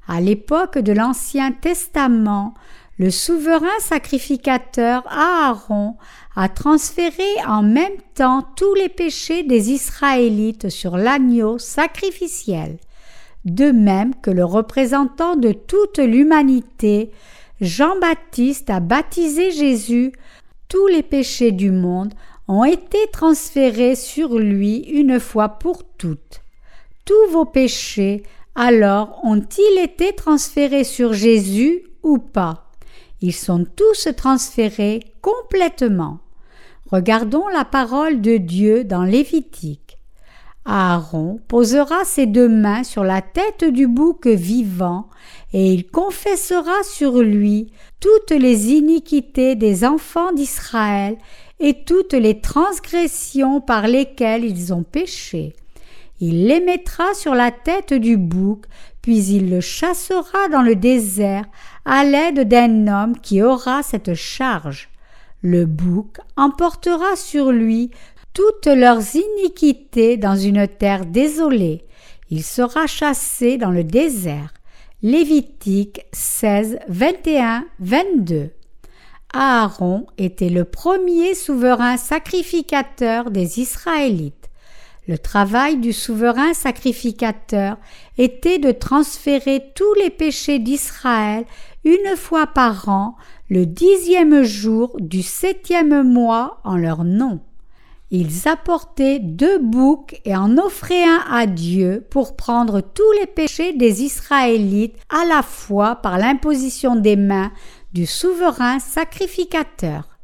[0.08, 2.54] À l'époque de l'Ancien Testament,
[2.98, 5.96] le souverain sacrificateur Aaron
[6.36, 12.78] a transféré en même temps tous les péchés des Israélites sur l'agneau sacrificiel
[13.46, 17.12] de même que le représentant de toute l'humanité,
[17.62, 20.12] Jean-Baptiste a baptisé Jésus,
[20.68, 22.13] tous les péchés du monde
[22.47, 26.41] ont été transférés sur lui une fois pour toutes.
[27.05, 28.24] Tous vos péchés,
[28.55, 32.72] alors, ont-ils été transférés sur Jésus ou pas?
[33.22, 36.20] Ils sont tous transférés complètement.
[36.91, 39.85] Regardons la parole de Dieu dans Lévitique.
[40.66, 45.09] Aaron posera ses deux mains sur la tête du bouc vivant,
[45.53, 51.18] et il confessera sur lui toutes les iniquités des enfants d'Israël
[51.59, 55.55] et toutes les transgressions par lesquelles ils ont péché.
[56.20, 58.66] Il les mettra sur la tête du bouc,
[59.01, 61.45] puis il le chassera dans le désert
[61.86, 64.89] à l'aide d'un homme qui aura cette charge.
[65.41, 67.91] Le bouc emportera sur lui
[68.36, 71.86] toutes leurs iniquités dans une terre désolée.
[72.30, 74.54] Il sera chassé dans le désert.
[75.02, 78.52] Lévitique 16, 21, 22.
[79.34, 84.50] Aaron était le premier souverain sacrificateur des Israélites.
[85.08, 87.78] Le travail du souverain sacrificateur
[88.18, 91.46] était de transférer tous les péchés d'Israël
[91.86, 93.16] une fois par an,
[93.50, 97.40] le dixième jour du septième mois en leur nom.
[98.18, 103.74] Ils apportaient deux boucs et en offraient un à Dieu pour prendre tous les péchés
[103.74, 107.51] des Israélites à la fois par l'imposition des mains
[107.91, 110.18] du souverain sacrificateur.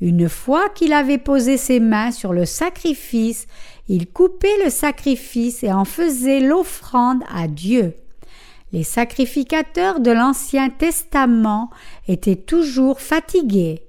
[0.00, 3.48] Une fois qu'il avait posé ses mains sur le sacrifice,
[3.88, 7.96] il coupait le sacrifice et en faisait l'offrande à Dieu.
[8.72, 11.70] Les sacrificateurs de l'Ancien Testament
[12.06, 13.82] étaient toujours fatigués.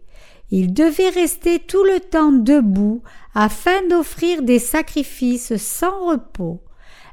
[0.56, 3.02] Ils devaient rester tout le temps debout
[3.34, 6.62] afin d'offrir des sacrifices sans repos.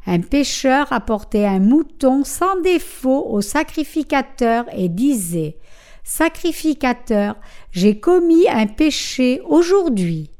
[0.04, 5.56] Un pécheur apportait un mouton sans défaut au sacrificateur et disait
[6.04, 7.34] Sacrificateur,
[7.72, 10.30] j'ai commis un péché aujourd'hui.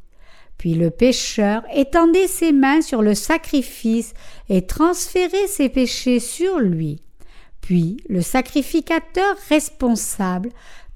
[0.59, 4.13] Puis le pécheur étendait ses mains sur le sacrifice
[4.51, 7.01] et transférait ses péchés sur lui.
[7.63, 10.51] Puis le sacrificateur responsable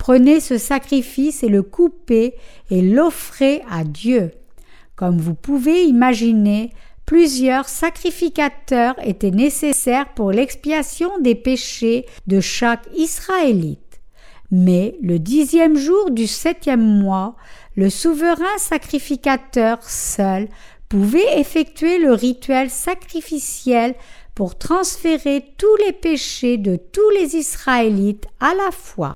[0.05, 2.35] prenait ce sacrifice et le coupait
[2.71, 4.33] et l'offrait à Dieu.
[4.97, 6.75] Comme vous pouvez imaginer,
[7.07, 14.03] plusieurs sacrificateurs étaient nécessaires pour l'expiation des péchés de chaque Israélite.
[14.51, 17.35] Mais le dixième jour du septième mois,
[17.75, 20.49] le souverain sacrificateur seul
[20.91, 23.95] pouvait effectuer le rituel sacrificiel
[24.35, 29.15] pour transférer tous les péchés de tous les Israélites à la fois.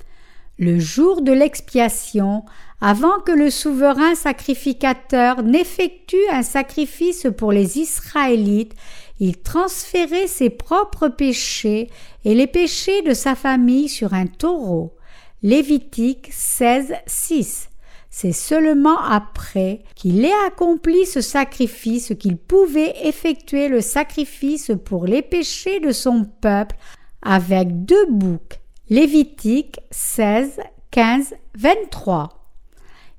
[0.61, 2.45] Le jour de l'expiation,
[2.81, 8.75] avant que le souverain sacrificateur n'effectue un sacrifice pour les Israélites,
[9.21, 11.89] il transférait ses propres péchés
[12.25, 14.97] et les péchés de sa famille sur un taureau.
[15.45, 17.69] Lévitique 16, 6.
[18.11, 25.23] C'est seulement après qu'il ait accompli ce sacrifice qu'il pouvait effectuer le sacrifice pour les
[25.23, 26.75] péchés de son peuple
[27.23, 28.59] avec deux boucs.
[28.91, 30.61] Lévitique 16,
[30.93, 32.31] 15, 23.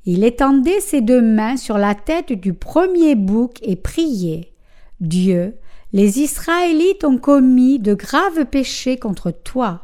[0.05, 4.51] Il étendait ses deux mains sur la tête du premier bouc et priait.
[4.99, 5.59] Dieu,
[5.93, 9.81] les Israélites ont commis de graves péchés contre toi.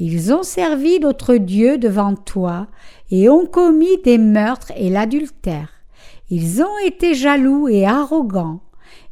[0.00, 2.66] Ils ont servi d'autres dieux devant toi
[3.12, 5.70] et ont commis des meurtres et l'adultère.
[6.28, 8.62] Ils ont été jaloux et arrogants.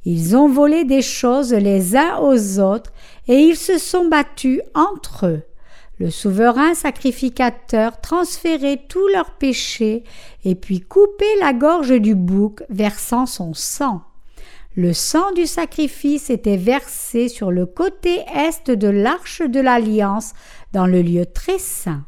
[0.04, 2.92] Ils ont volé des choses les uns aux autres
[3.28, 5.42] et ils se sont battus entre eux.
[5.98, 10.04] Le souverain sacrificateur transférait tous leurs péchés
[10.44, 14.02] et puis coupait la gorge du bouc, versant son sang.
[14.76, 20.34] Le sang du sacrifice était versé sur le côté est de l'arche de l'alliance
[20.72, 22.04] dans le lieu très saint.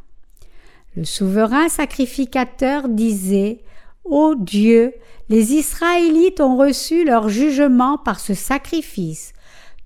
[0.97, 3.59] Le souverain sacrificateur disait
[4.05, 4.95] Ô Dieu,
[5.29, 9.33] les Israélites ont reçu leur jugement par ce sacrifice.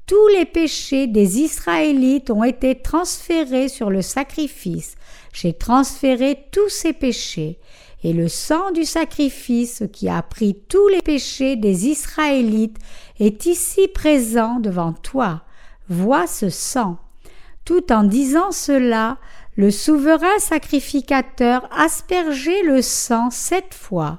[0.07, 4.97] Tous les péchés des Israélites ont été transférés sur le sacrifice.
[5.33, 7.59] J'ai transféré tous ces péchés.
[8.03, 12.77] Et le sang du sacrifice qui a pris tous les péchés des Israélites
[13.19, 15.41] est ici présent devant toi.
[15.89, 16.99] Vois ce sang.
[17.65, 19.17] Tout en disant cela,
[19.57, 24.19] le souverain sacrificateur aspergeait le sang sept fois.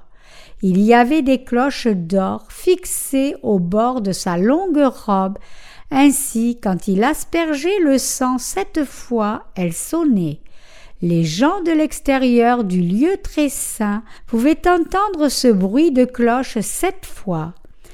[0.63, 5.37] Il y avait des cloches d'or fixées au bord de sa longue robe,
[5.91, 10.39] ainsi quand il aspergeait le sang sept fois, elles sonnaient.
[11.01, 17.05] Les gens de l'extérieur du lieu très saint pouvaient entendre ce bruit de cloche sept
[17.05, 17.53] fois.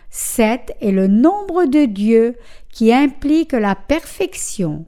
[0.09, 2.35] Sept est le nombre de Dieu
[2.71, 4.85] qui implique la perfection.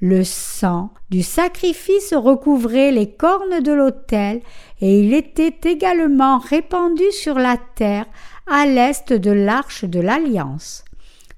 [0.00, 4.40] Le sang du sacrifice recouvrait les cornes de l'autel
[4.80, 8.06] et il était également répandu sur la terre
[8.46, 10.84] à l'est de l'arche de l'alliance.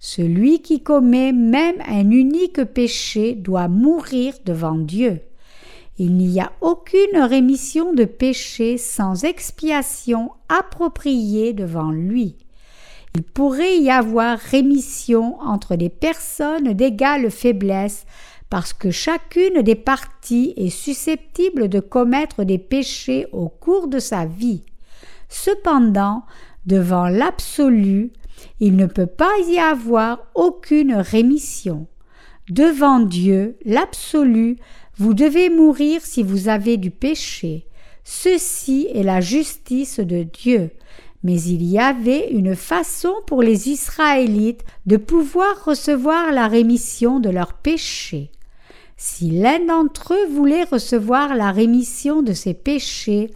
[0.04, 5.20] Celui qui commet même un unique péché doit mourir devant Dieu.
[5.96, 12.34] Il n'y a aucune rémission de péché sans expiation appropriée devant lui.
[13.14, 18.04] Il pourrait y avoir rémission entre des personnes d'égale faiblesse
[18.50, 24.26] parce que chacune des parties est susceptible de commettre des péchés au cours de sa
[24.26, 24.64] vie.
[25.28, 26.24] Cependant,
[26.66, 28.10] devant l'absolu,
[28.60, 31.86] il ne peut pas y avoir aucune rémission.
[32.50, 34.56] Devant Dieu, l'absolu,
[34.96, 37.66] vous devez mourir si vous avez du péché.
[38.04, 40.70] Ceci est la justice de Dieu.
[41.22, 47.30] Mais il y avait une façon pour les Israélites de pouvoir recevoir la rémission de
[47.30, 48.32] leurs péchés.
[48.96, 53.30] Si l'un d'entre eux voulait recevoir la rémission de ses péchés,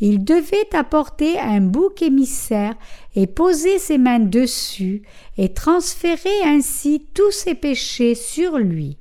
[0.00, 2.74] il devait apporter un bouc émissaire
[3.14, 5.02] et poser ses mains dessus
[5.36, 8.98] et transférer ainsi tous ses péchés sur lui.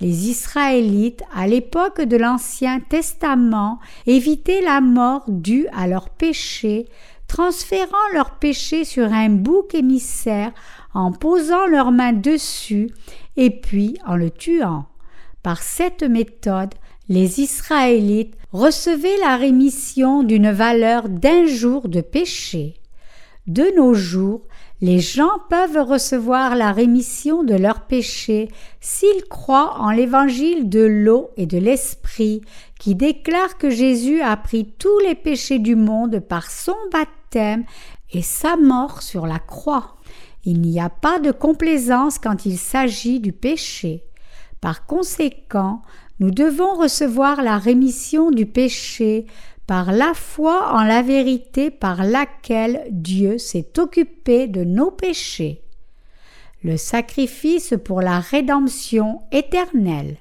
[0.00, 6.86] Les Israélites, à l'époque de l'Ancien Testament, évitaient la mort due à leurs péchés,
[7.28, 10.52] transférant leurs péchés sur un bouc émissaire
[10.92, 12.90] en posant leurs mains dessus
[13.36, 14.86] et puis en le tuant.
[15.42, 16.74] Par cette méthode,
[17.08, 22.80] les Israélites recevaient la rémission d'une valeur d'un jour de péché.
[23.46, 24.42] De nos jours,
[24.80, 28.48] les gens peuvent recevoir la rémission de leurs péchés
[28.80, 32.42] s'ils croient en l'évangile de l'eau et de l'esprit
[32.80, 37.64] qui déclare que Jésus a pris tous les péchés du monde par son baptême
[38.12, 39.96] et sa mort sur la croix.
[40.44, 44.04] Il n'y a pas de complaisance quand il s'agit du péché.
[44.60, 45.82] Par conséquent,
[46.18, 49.26] nous devons recevoir la rémission du péché
[49.66, 55.62] par la foi en la vérité par laquelle Dieu s'est occupé de nos péchés.
[56.62, 60.16] Le sacrifice pour la rédemption éternelle.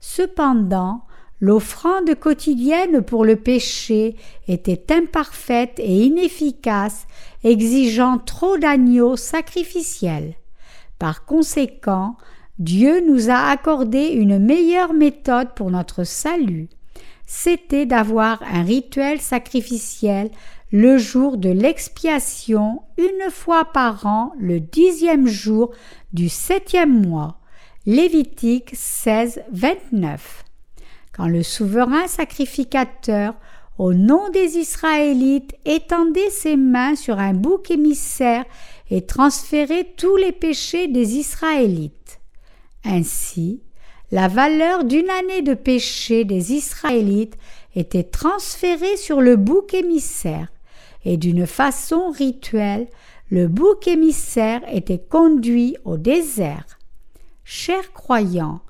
[0.00, 1.02] Cependant,
[1.40, 4.16] l'offrande quotidienne pour le péché
[4.48, 7.06] était imparfaite et inefficace,
[7.44, 10.34] exigeant trop d'agneaux sacrificiels.
[10.98, 12.16] Par conséquent,
[12.58, 16.68] Dieu nous a accordé une meilleure méthode pour notre salut.
[17.34, 20.30] C'était d'avoir un rituel sacrificiel
[20.70, 25.72] le jour de l'expiation une fois par an le dixième jour
[26.12, 27.38] du septième mois.
[27.86, 30.44] Lévitique 16, 29.
[31.16, 33.34] Quand le souverain sacrificateur,
[33.78, 38.44] au nom des Israélites, étendait ses mains sur un bouc émissaire
[38.90, 42.20] et transférait tous les péchés des Israélites.
[42.84, 43.62] Ainsi,
[44.12, 47.38] la valeur d'une année de péché des Israélites
[47.74, 50.48] était transférée sur le bouc émissaire,
[51.06, 52.88] et d'une façon rituelle,
[53.30, 56.78] le bouc émissaire était conduit au désert.
[57.42, 58.60] Chers croyants,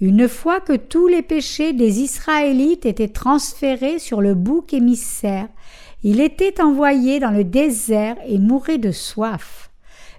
[0.00, 5.48] une fois que tous les péchés des Israélites étaient transférés sur le bouc émissaire,
[6.04, 9.70] il était envoyé dans le désert et mourait de soif.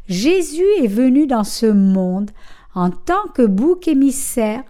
[0.10, 2.32] Jésus est venu dans ce monde
[2.76, 4.64] en tant que bouc émissaire,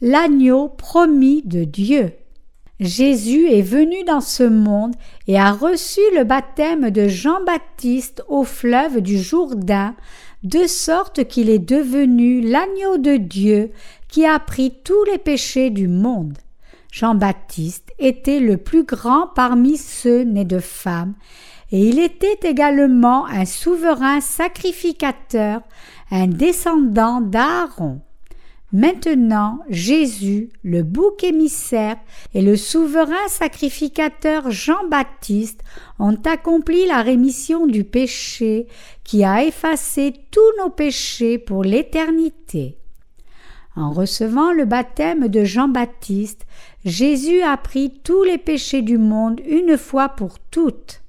[0.00, 2.12] l'agneau promis de Dieu.
[2.80, 4.94] Jésus est venu dans ce monde
[5.28, 9.94] et a reçu le baptême de Jean-Baptiste au fleuve du Jourdain,
[10.42, 13.70] de sorte qu'il est devenu l'agneau de Dieu
[14.08, 16.36] qui a pris tous les péchés du monde.
[16.90, 21.14] Jean-Baptiste était le plus grand parmi ceux nés de femmes,
[21.70, 25.62] et il était également un souverain sacrificateur,
[26.12, 28.02] un descendant d'Aaron.
[28.70, 31.96] Maintenant, Jésus, le bouc émissaire,
[32.34, 35.62] et le souverain sacrificateur Jean-Baptiste
[35.98, 38.66] ont accompli la rémission du péché
[39.04, 42.76] qui a effacé tous nos péchés pour l'éternité.
[43.74, 46.44] En recevant le baptême de Jean-Baptiste,
[46.84, 51.01] Jésus a pris tous les péchés du monde une fois pour toutes.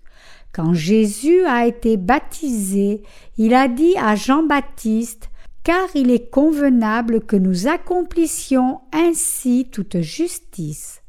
[0.54, 3.02] Quand Jésus a été baptisé,
[3.40, 5.32] il a dit à Jean-Baptiste
[5.64, 11.02] Car il est convenable que nous accomplissions ainsi toute justice.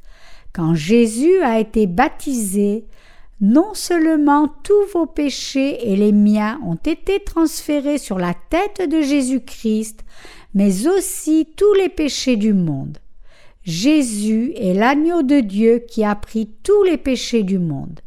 [0.54, 2.86] Quand Jésus a été baptisé,
[3.42, 9.02] non seulement tous vos péchés et les miens ont été transférés sur la tête de
[9.02, 10.04] Jésus-Christ,
[10.54, 12.96] mais aussi tous les péchés du monde.
[13.62, 18.00] Jésus est l'agneau de Dieu qui a pris tous les péchés du monde.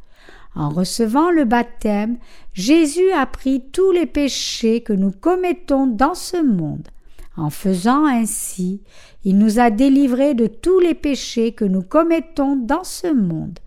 [0.57, 2.17] En recevant le baptême,
[2.53, 6.87] Jésus a pris tous les péchés que nous commettons dans ce monde.
[7.35, 8.81] En faisant ainsi,
[9.23, 13.59] il nous a délivrés de tous les péchés que nous commettons dans ce monde.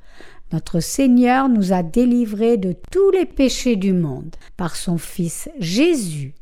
[0.53, 6.35] Notre Seigneur nous a délivrés de tous les péchés du monde par son Fils Jésus.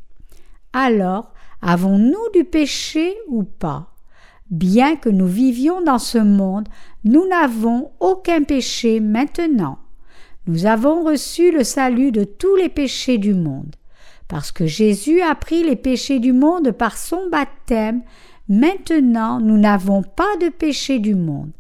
[0.72, 3.92] Alors, avons-nous du péché ou pas?
[4.50, 6.68] Bien que nous vivions dans ce monde,
[7.04, 9.78] nous n'avons aucun péché maintenant.
[10.48, 13.76] Nous avons reçu le salut de tous les péchés du monde.
[14.28, 18.00] Parce que Jésus a pris les péchés du monde par son baptême,
[18.48, 21.50] maintenant nous n'avons pas de péché du monde.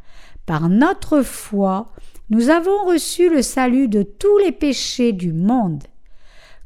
[0.46, 1.92] Par notre foi,
[2.30, 5.84] nous avons reçu le salut de tous les péchés du monde.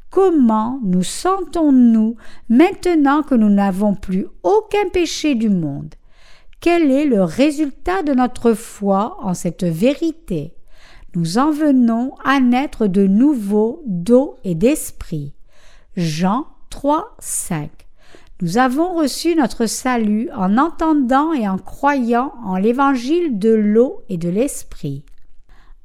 [0.09, 2.15] Comment nous sentons-nous
[2.47, 5.93] maintenant que nous n'avons plus aucun péché du monde?
[6.61, 10.53] Quel est le résultat de notre foi en cette vérité?
[11.15, 15.33] Nous en venons à naître de nouveau d'eau et d'esprit.
[15.95, 17.69] Jean 3, 5.
[18.41, 24.17] Nous avons reçu notre salut en entendant et en croyant en l'évangile de l'eau et
[24.17, 25.05] de l'esprit.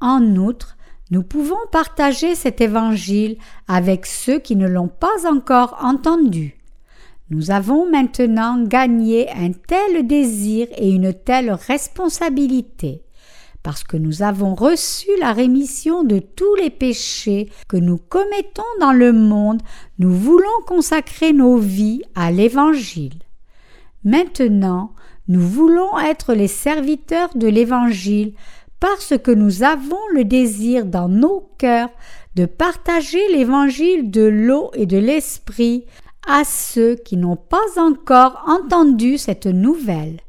[0.01, 0.79] En outre,
[1.11, 6.59] nous pouvons partager cet évangile avec ceux qui ne l'ont pas encore entendu.
[7.29, 13.03] Nous avons maintenant gagné un tel désir et une telle responsabilité,
[13.63, 18.93] parce que nous avons reçu la rémission de tous les péchés que nous commettons dans
[18.93, 19.63] le monde,
[19.99, 23.19] nous voulons consacrer nos vies à l'Évangile.
[24.05, 24.93] Maintenant,
[25.27, 28.33] nous voulons être les serviteurs de l'Évangile
[28.81, 31.91] parce que nous avons le désir dans nos cœurs
[32.37, 35.85] de partager l'évangile de l'eau et de l'esprit
[36.27, 40.21] à ceux qui n'ont pas encore entendu cette nouvelle.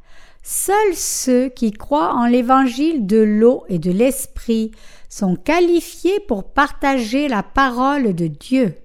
[0.44, 4.72] Seuls ceux qui croient en l'évangile de l'eau et de l'esprit
[5.10, 8.76] sont qualifiés pour partager la parole de Dieu.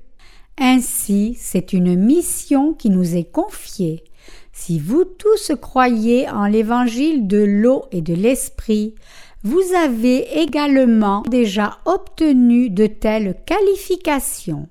[0.58, 4.04] Ainsi, c'est une mission qui nous est confiée.
[4.52, 8.94] Si vous tous croyez en l'évangile de l'eau et de l'esprit,
[9.42, 14.68] vous avez également déjà obtenu de telles qualifications.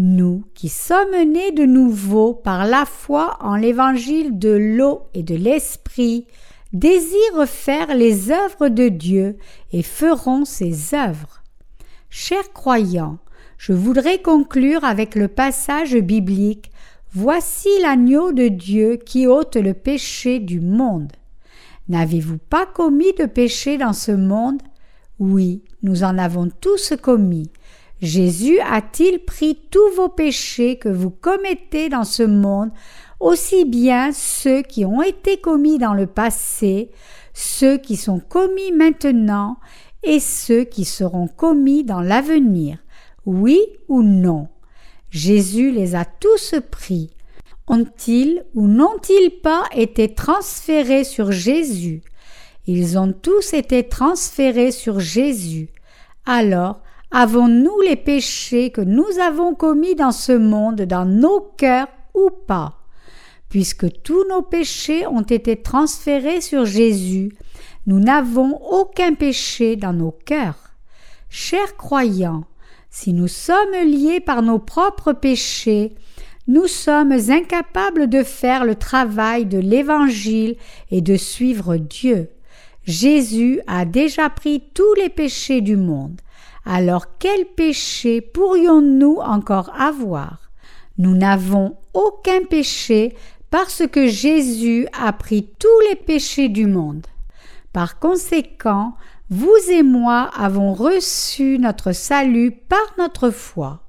[0.00, 5.34] Nous qui sommes nés de nouveau par la foi en l'évangile de l'eau et de
[5.34, 6.28] l'esprit,
[6.72, 9.36] désirons faire les œuvres de Dieu
[9.72, 11.42] et ferons ses œuvres.
[12.10, 13.18] Chers croyants,
[13.56, 16.70] je voudrais conclure avec le passage biblique
[17.12, 21.10] Voici l'agneau de Dieu qui ôte le péché du monde.
[21.88, 24.62] N'avez-vous pas commis de péché dans ce monde?
[25.18, 27.50] Oui, nous en avons tous commis.
[28.00, 32.70] Jésus a-t-il pris tous vos péchés que vous commettez dans ce monde,
[33.18, 36.90] aussi bien ceux qui ont été commis dans le passé,
[37.34, 39.56] ceux qui sont commis maintenant
[40.04, 42.78] et ceux qui seront commis dans l'avenir?
[43.26, 44.48] Oui ou non?
[45.10, 47.10] Jésus les a tous pris.
[47.66, 52.02] Ont-ils ou n'ont-ils pas été transférés sur Jésus?
[52.66, 55.68] Ils ont tous été transférés sur Jésus.
[56.26, 56.80] Alors,
[57.10, 62.78] avons-nous les péchés que nous avons commis dans ce monde dans nos cœurs ou pas?
[63.48, 67.32] Puisque tous nos péchés ont été transférés sur Jésus,
[67.86, 70.74] nous n'avons aucun péché dans nos cœurs.
[71.30, 72.44] Chers croyants,
[72.90, 75.94] si nous sommes liés par nos propres péchés,
[76.46, 80.56] nous sommes incapables de faire le travail de l'Évangile
[80.90, 82.30] et de suivre Dieu.
[82.84, 86.20] Jésus a déjà pris tous les péchés du monde.
[86.70, 90.50] Alors quels péchés pourrions-nous encore avoir?
[90.98, 93.16] Nous n'avons aucun péché
[93.50, 97.06] parce que Jésus a pris tous les péchés du monde.
[97.72, 98.92] Par conséquent,
[99.30, 103.80] vous et moi avons reçu notre salut par notre foi.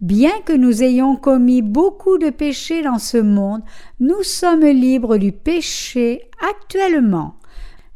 [0.00, 3.62] Bien que nous ayons commis beaucoup de péchés dans ce monde,
[3.98, 7.34] nous sommes libres du péché actuellement.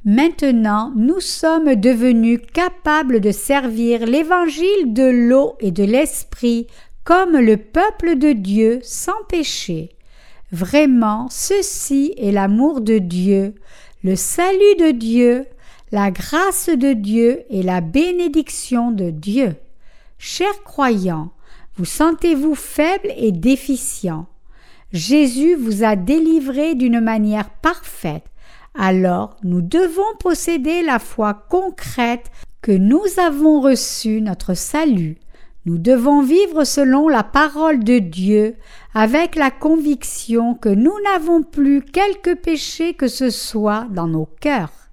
[0.09, 6.69] Maintenant, nous sommes devenus capables de servir l'évangile de l'eau et de l'esprit
[7.03, 9.97] comme le peuple de Dieu sans péché.
[10.53, 13.57] Vraiment, ceci est l'amour de Dieu,
[14.05, 15.45] le salut de Dieu,
[15.91, 19.57] la grâce de Dieu et la bénédiction de Dieu.
[20.19, 21.33] Chers croyants,
[21.75, 24.27] vous sentez-vous faible et déficient?
[24.93, 28.23] Jésus vous a délivré d'une manière parfaite.
[28.79, 32.31] Alors nous devons posséder la foi concrète
[32.63, 35.19] que nous avons reçu notre salut.
[35.65, 38.57] Nous devons vivre selon la parole de Dieu
[38.95, 44.86] avec la conviction que nous n'avons plus quelque péché que ce soit dans nos cœurs.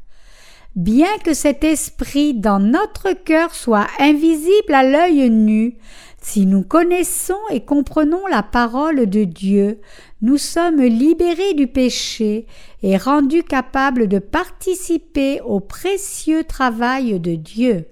[0.76, 5.78] Bien que cet esprit dans notre cœur soit invisible à l'œil nu,
[6.22, 9.82] si nous connaissons et comprenons la parole de Dieu,
[10.22, 12.48] nous sommes libérés du péché
[12.82, 17.88] et rendus capables de participer au précieux travail de Dieu.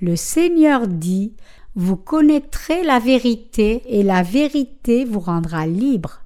[0.00, 1.34] Le Seigneur dit
[1.74, 6.22] Vous connaîtrez la vérité et la vérité vous rendra libre.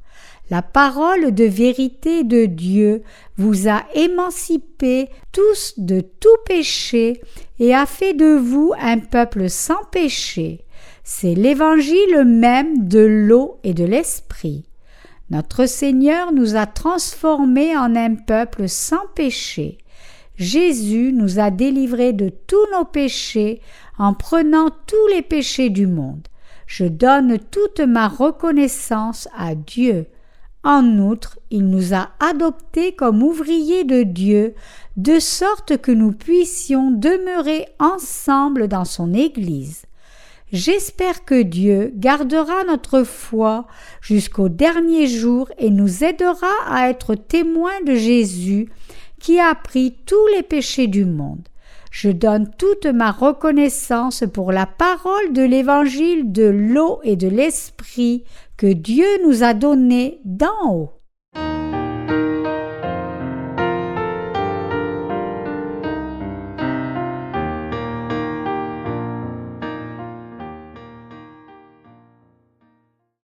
[0.50, 3.02] La parole de vérité de Dieu
[3.36, 7.22] vous a émancipés tous de tout péché
[7.58, 10.64] et a fait de vous un peuple sans péché.
[11.04, 14.64] C'est l'évangile même de l'eau et de l'esprit.
[15.30, 19.78] Notre Seigneur nous a transformés en un peuple sans péché.
[20.36, 23.60] Jésus nous a délivrés de tous nos péchés
[23.98, 26.28] en prenant tous les péchés du monde.
[26.66, 30.06] Je donne toute ma reconnaissance à Dieu.
[30.64, 34.54] En outre, il nous a adoptés comme ouvriers de Dieu,
[34.96, 39.86] de sorte que nous puissions demeurer ensemble dans son Église.
[40.52, 43.66] J'espère que Dieu gardera notre foi
[44.00, 48.68] jusqu'au dernier jour et nous aidera à être témoins de Jésus
[49.18, 51.48] qui a pris tous les péchés du monde.
[51.90, 58.24] Je donne toute ma reconnaissance pour la parole de l'évangile de l'eau et de l'esprit
[58.62, 61.01] que Dieu nous a donné d'en haut.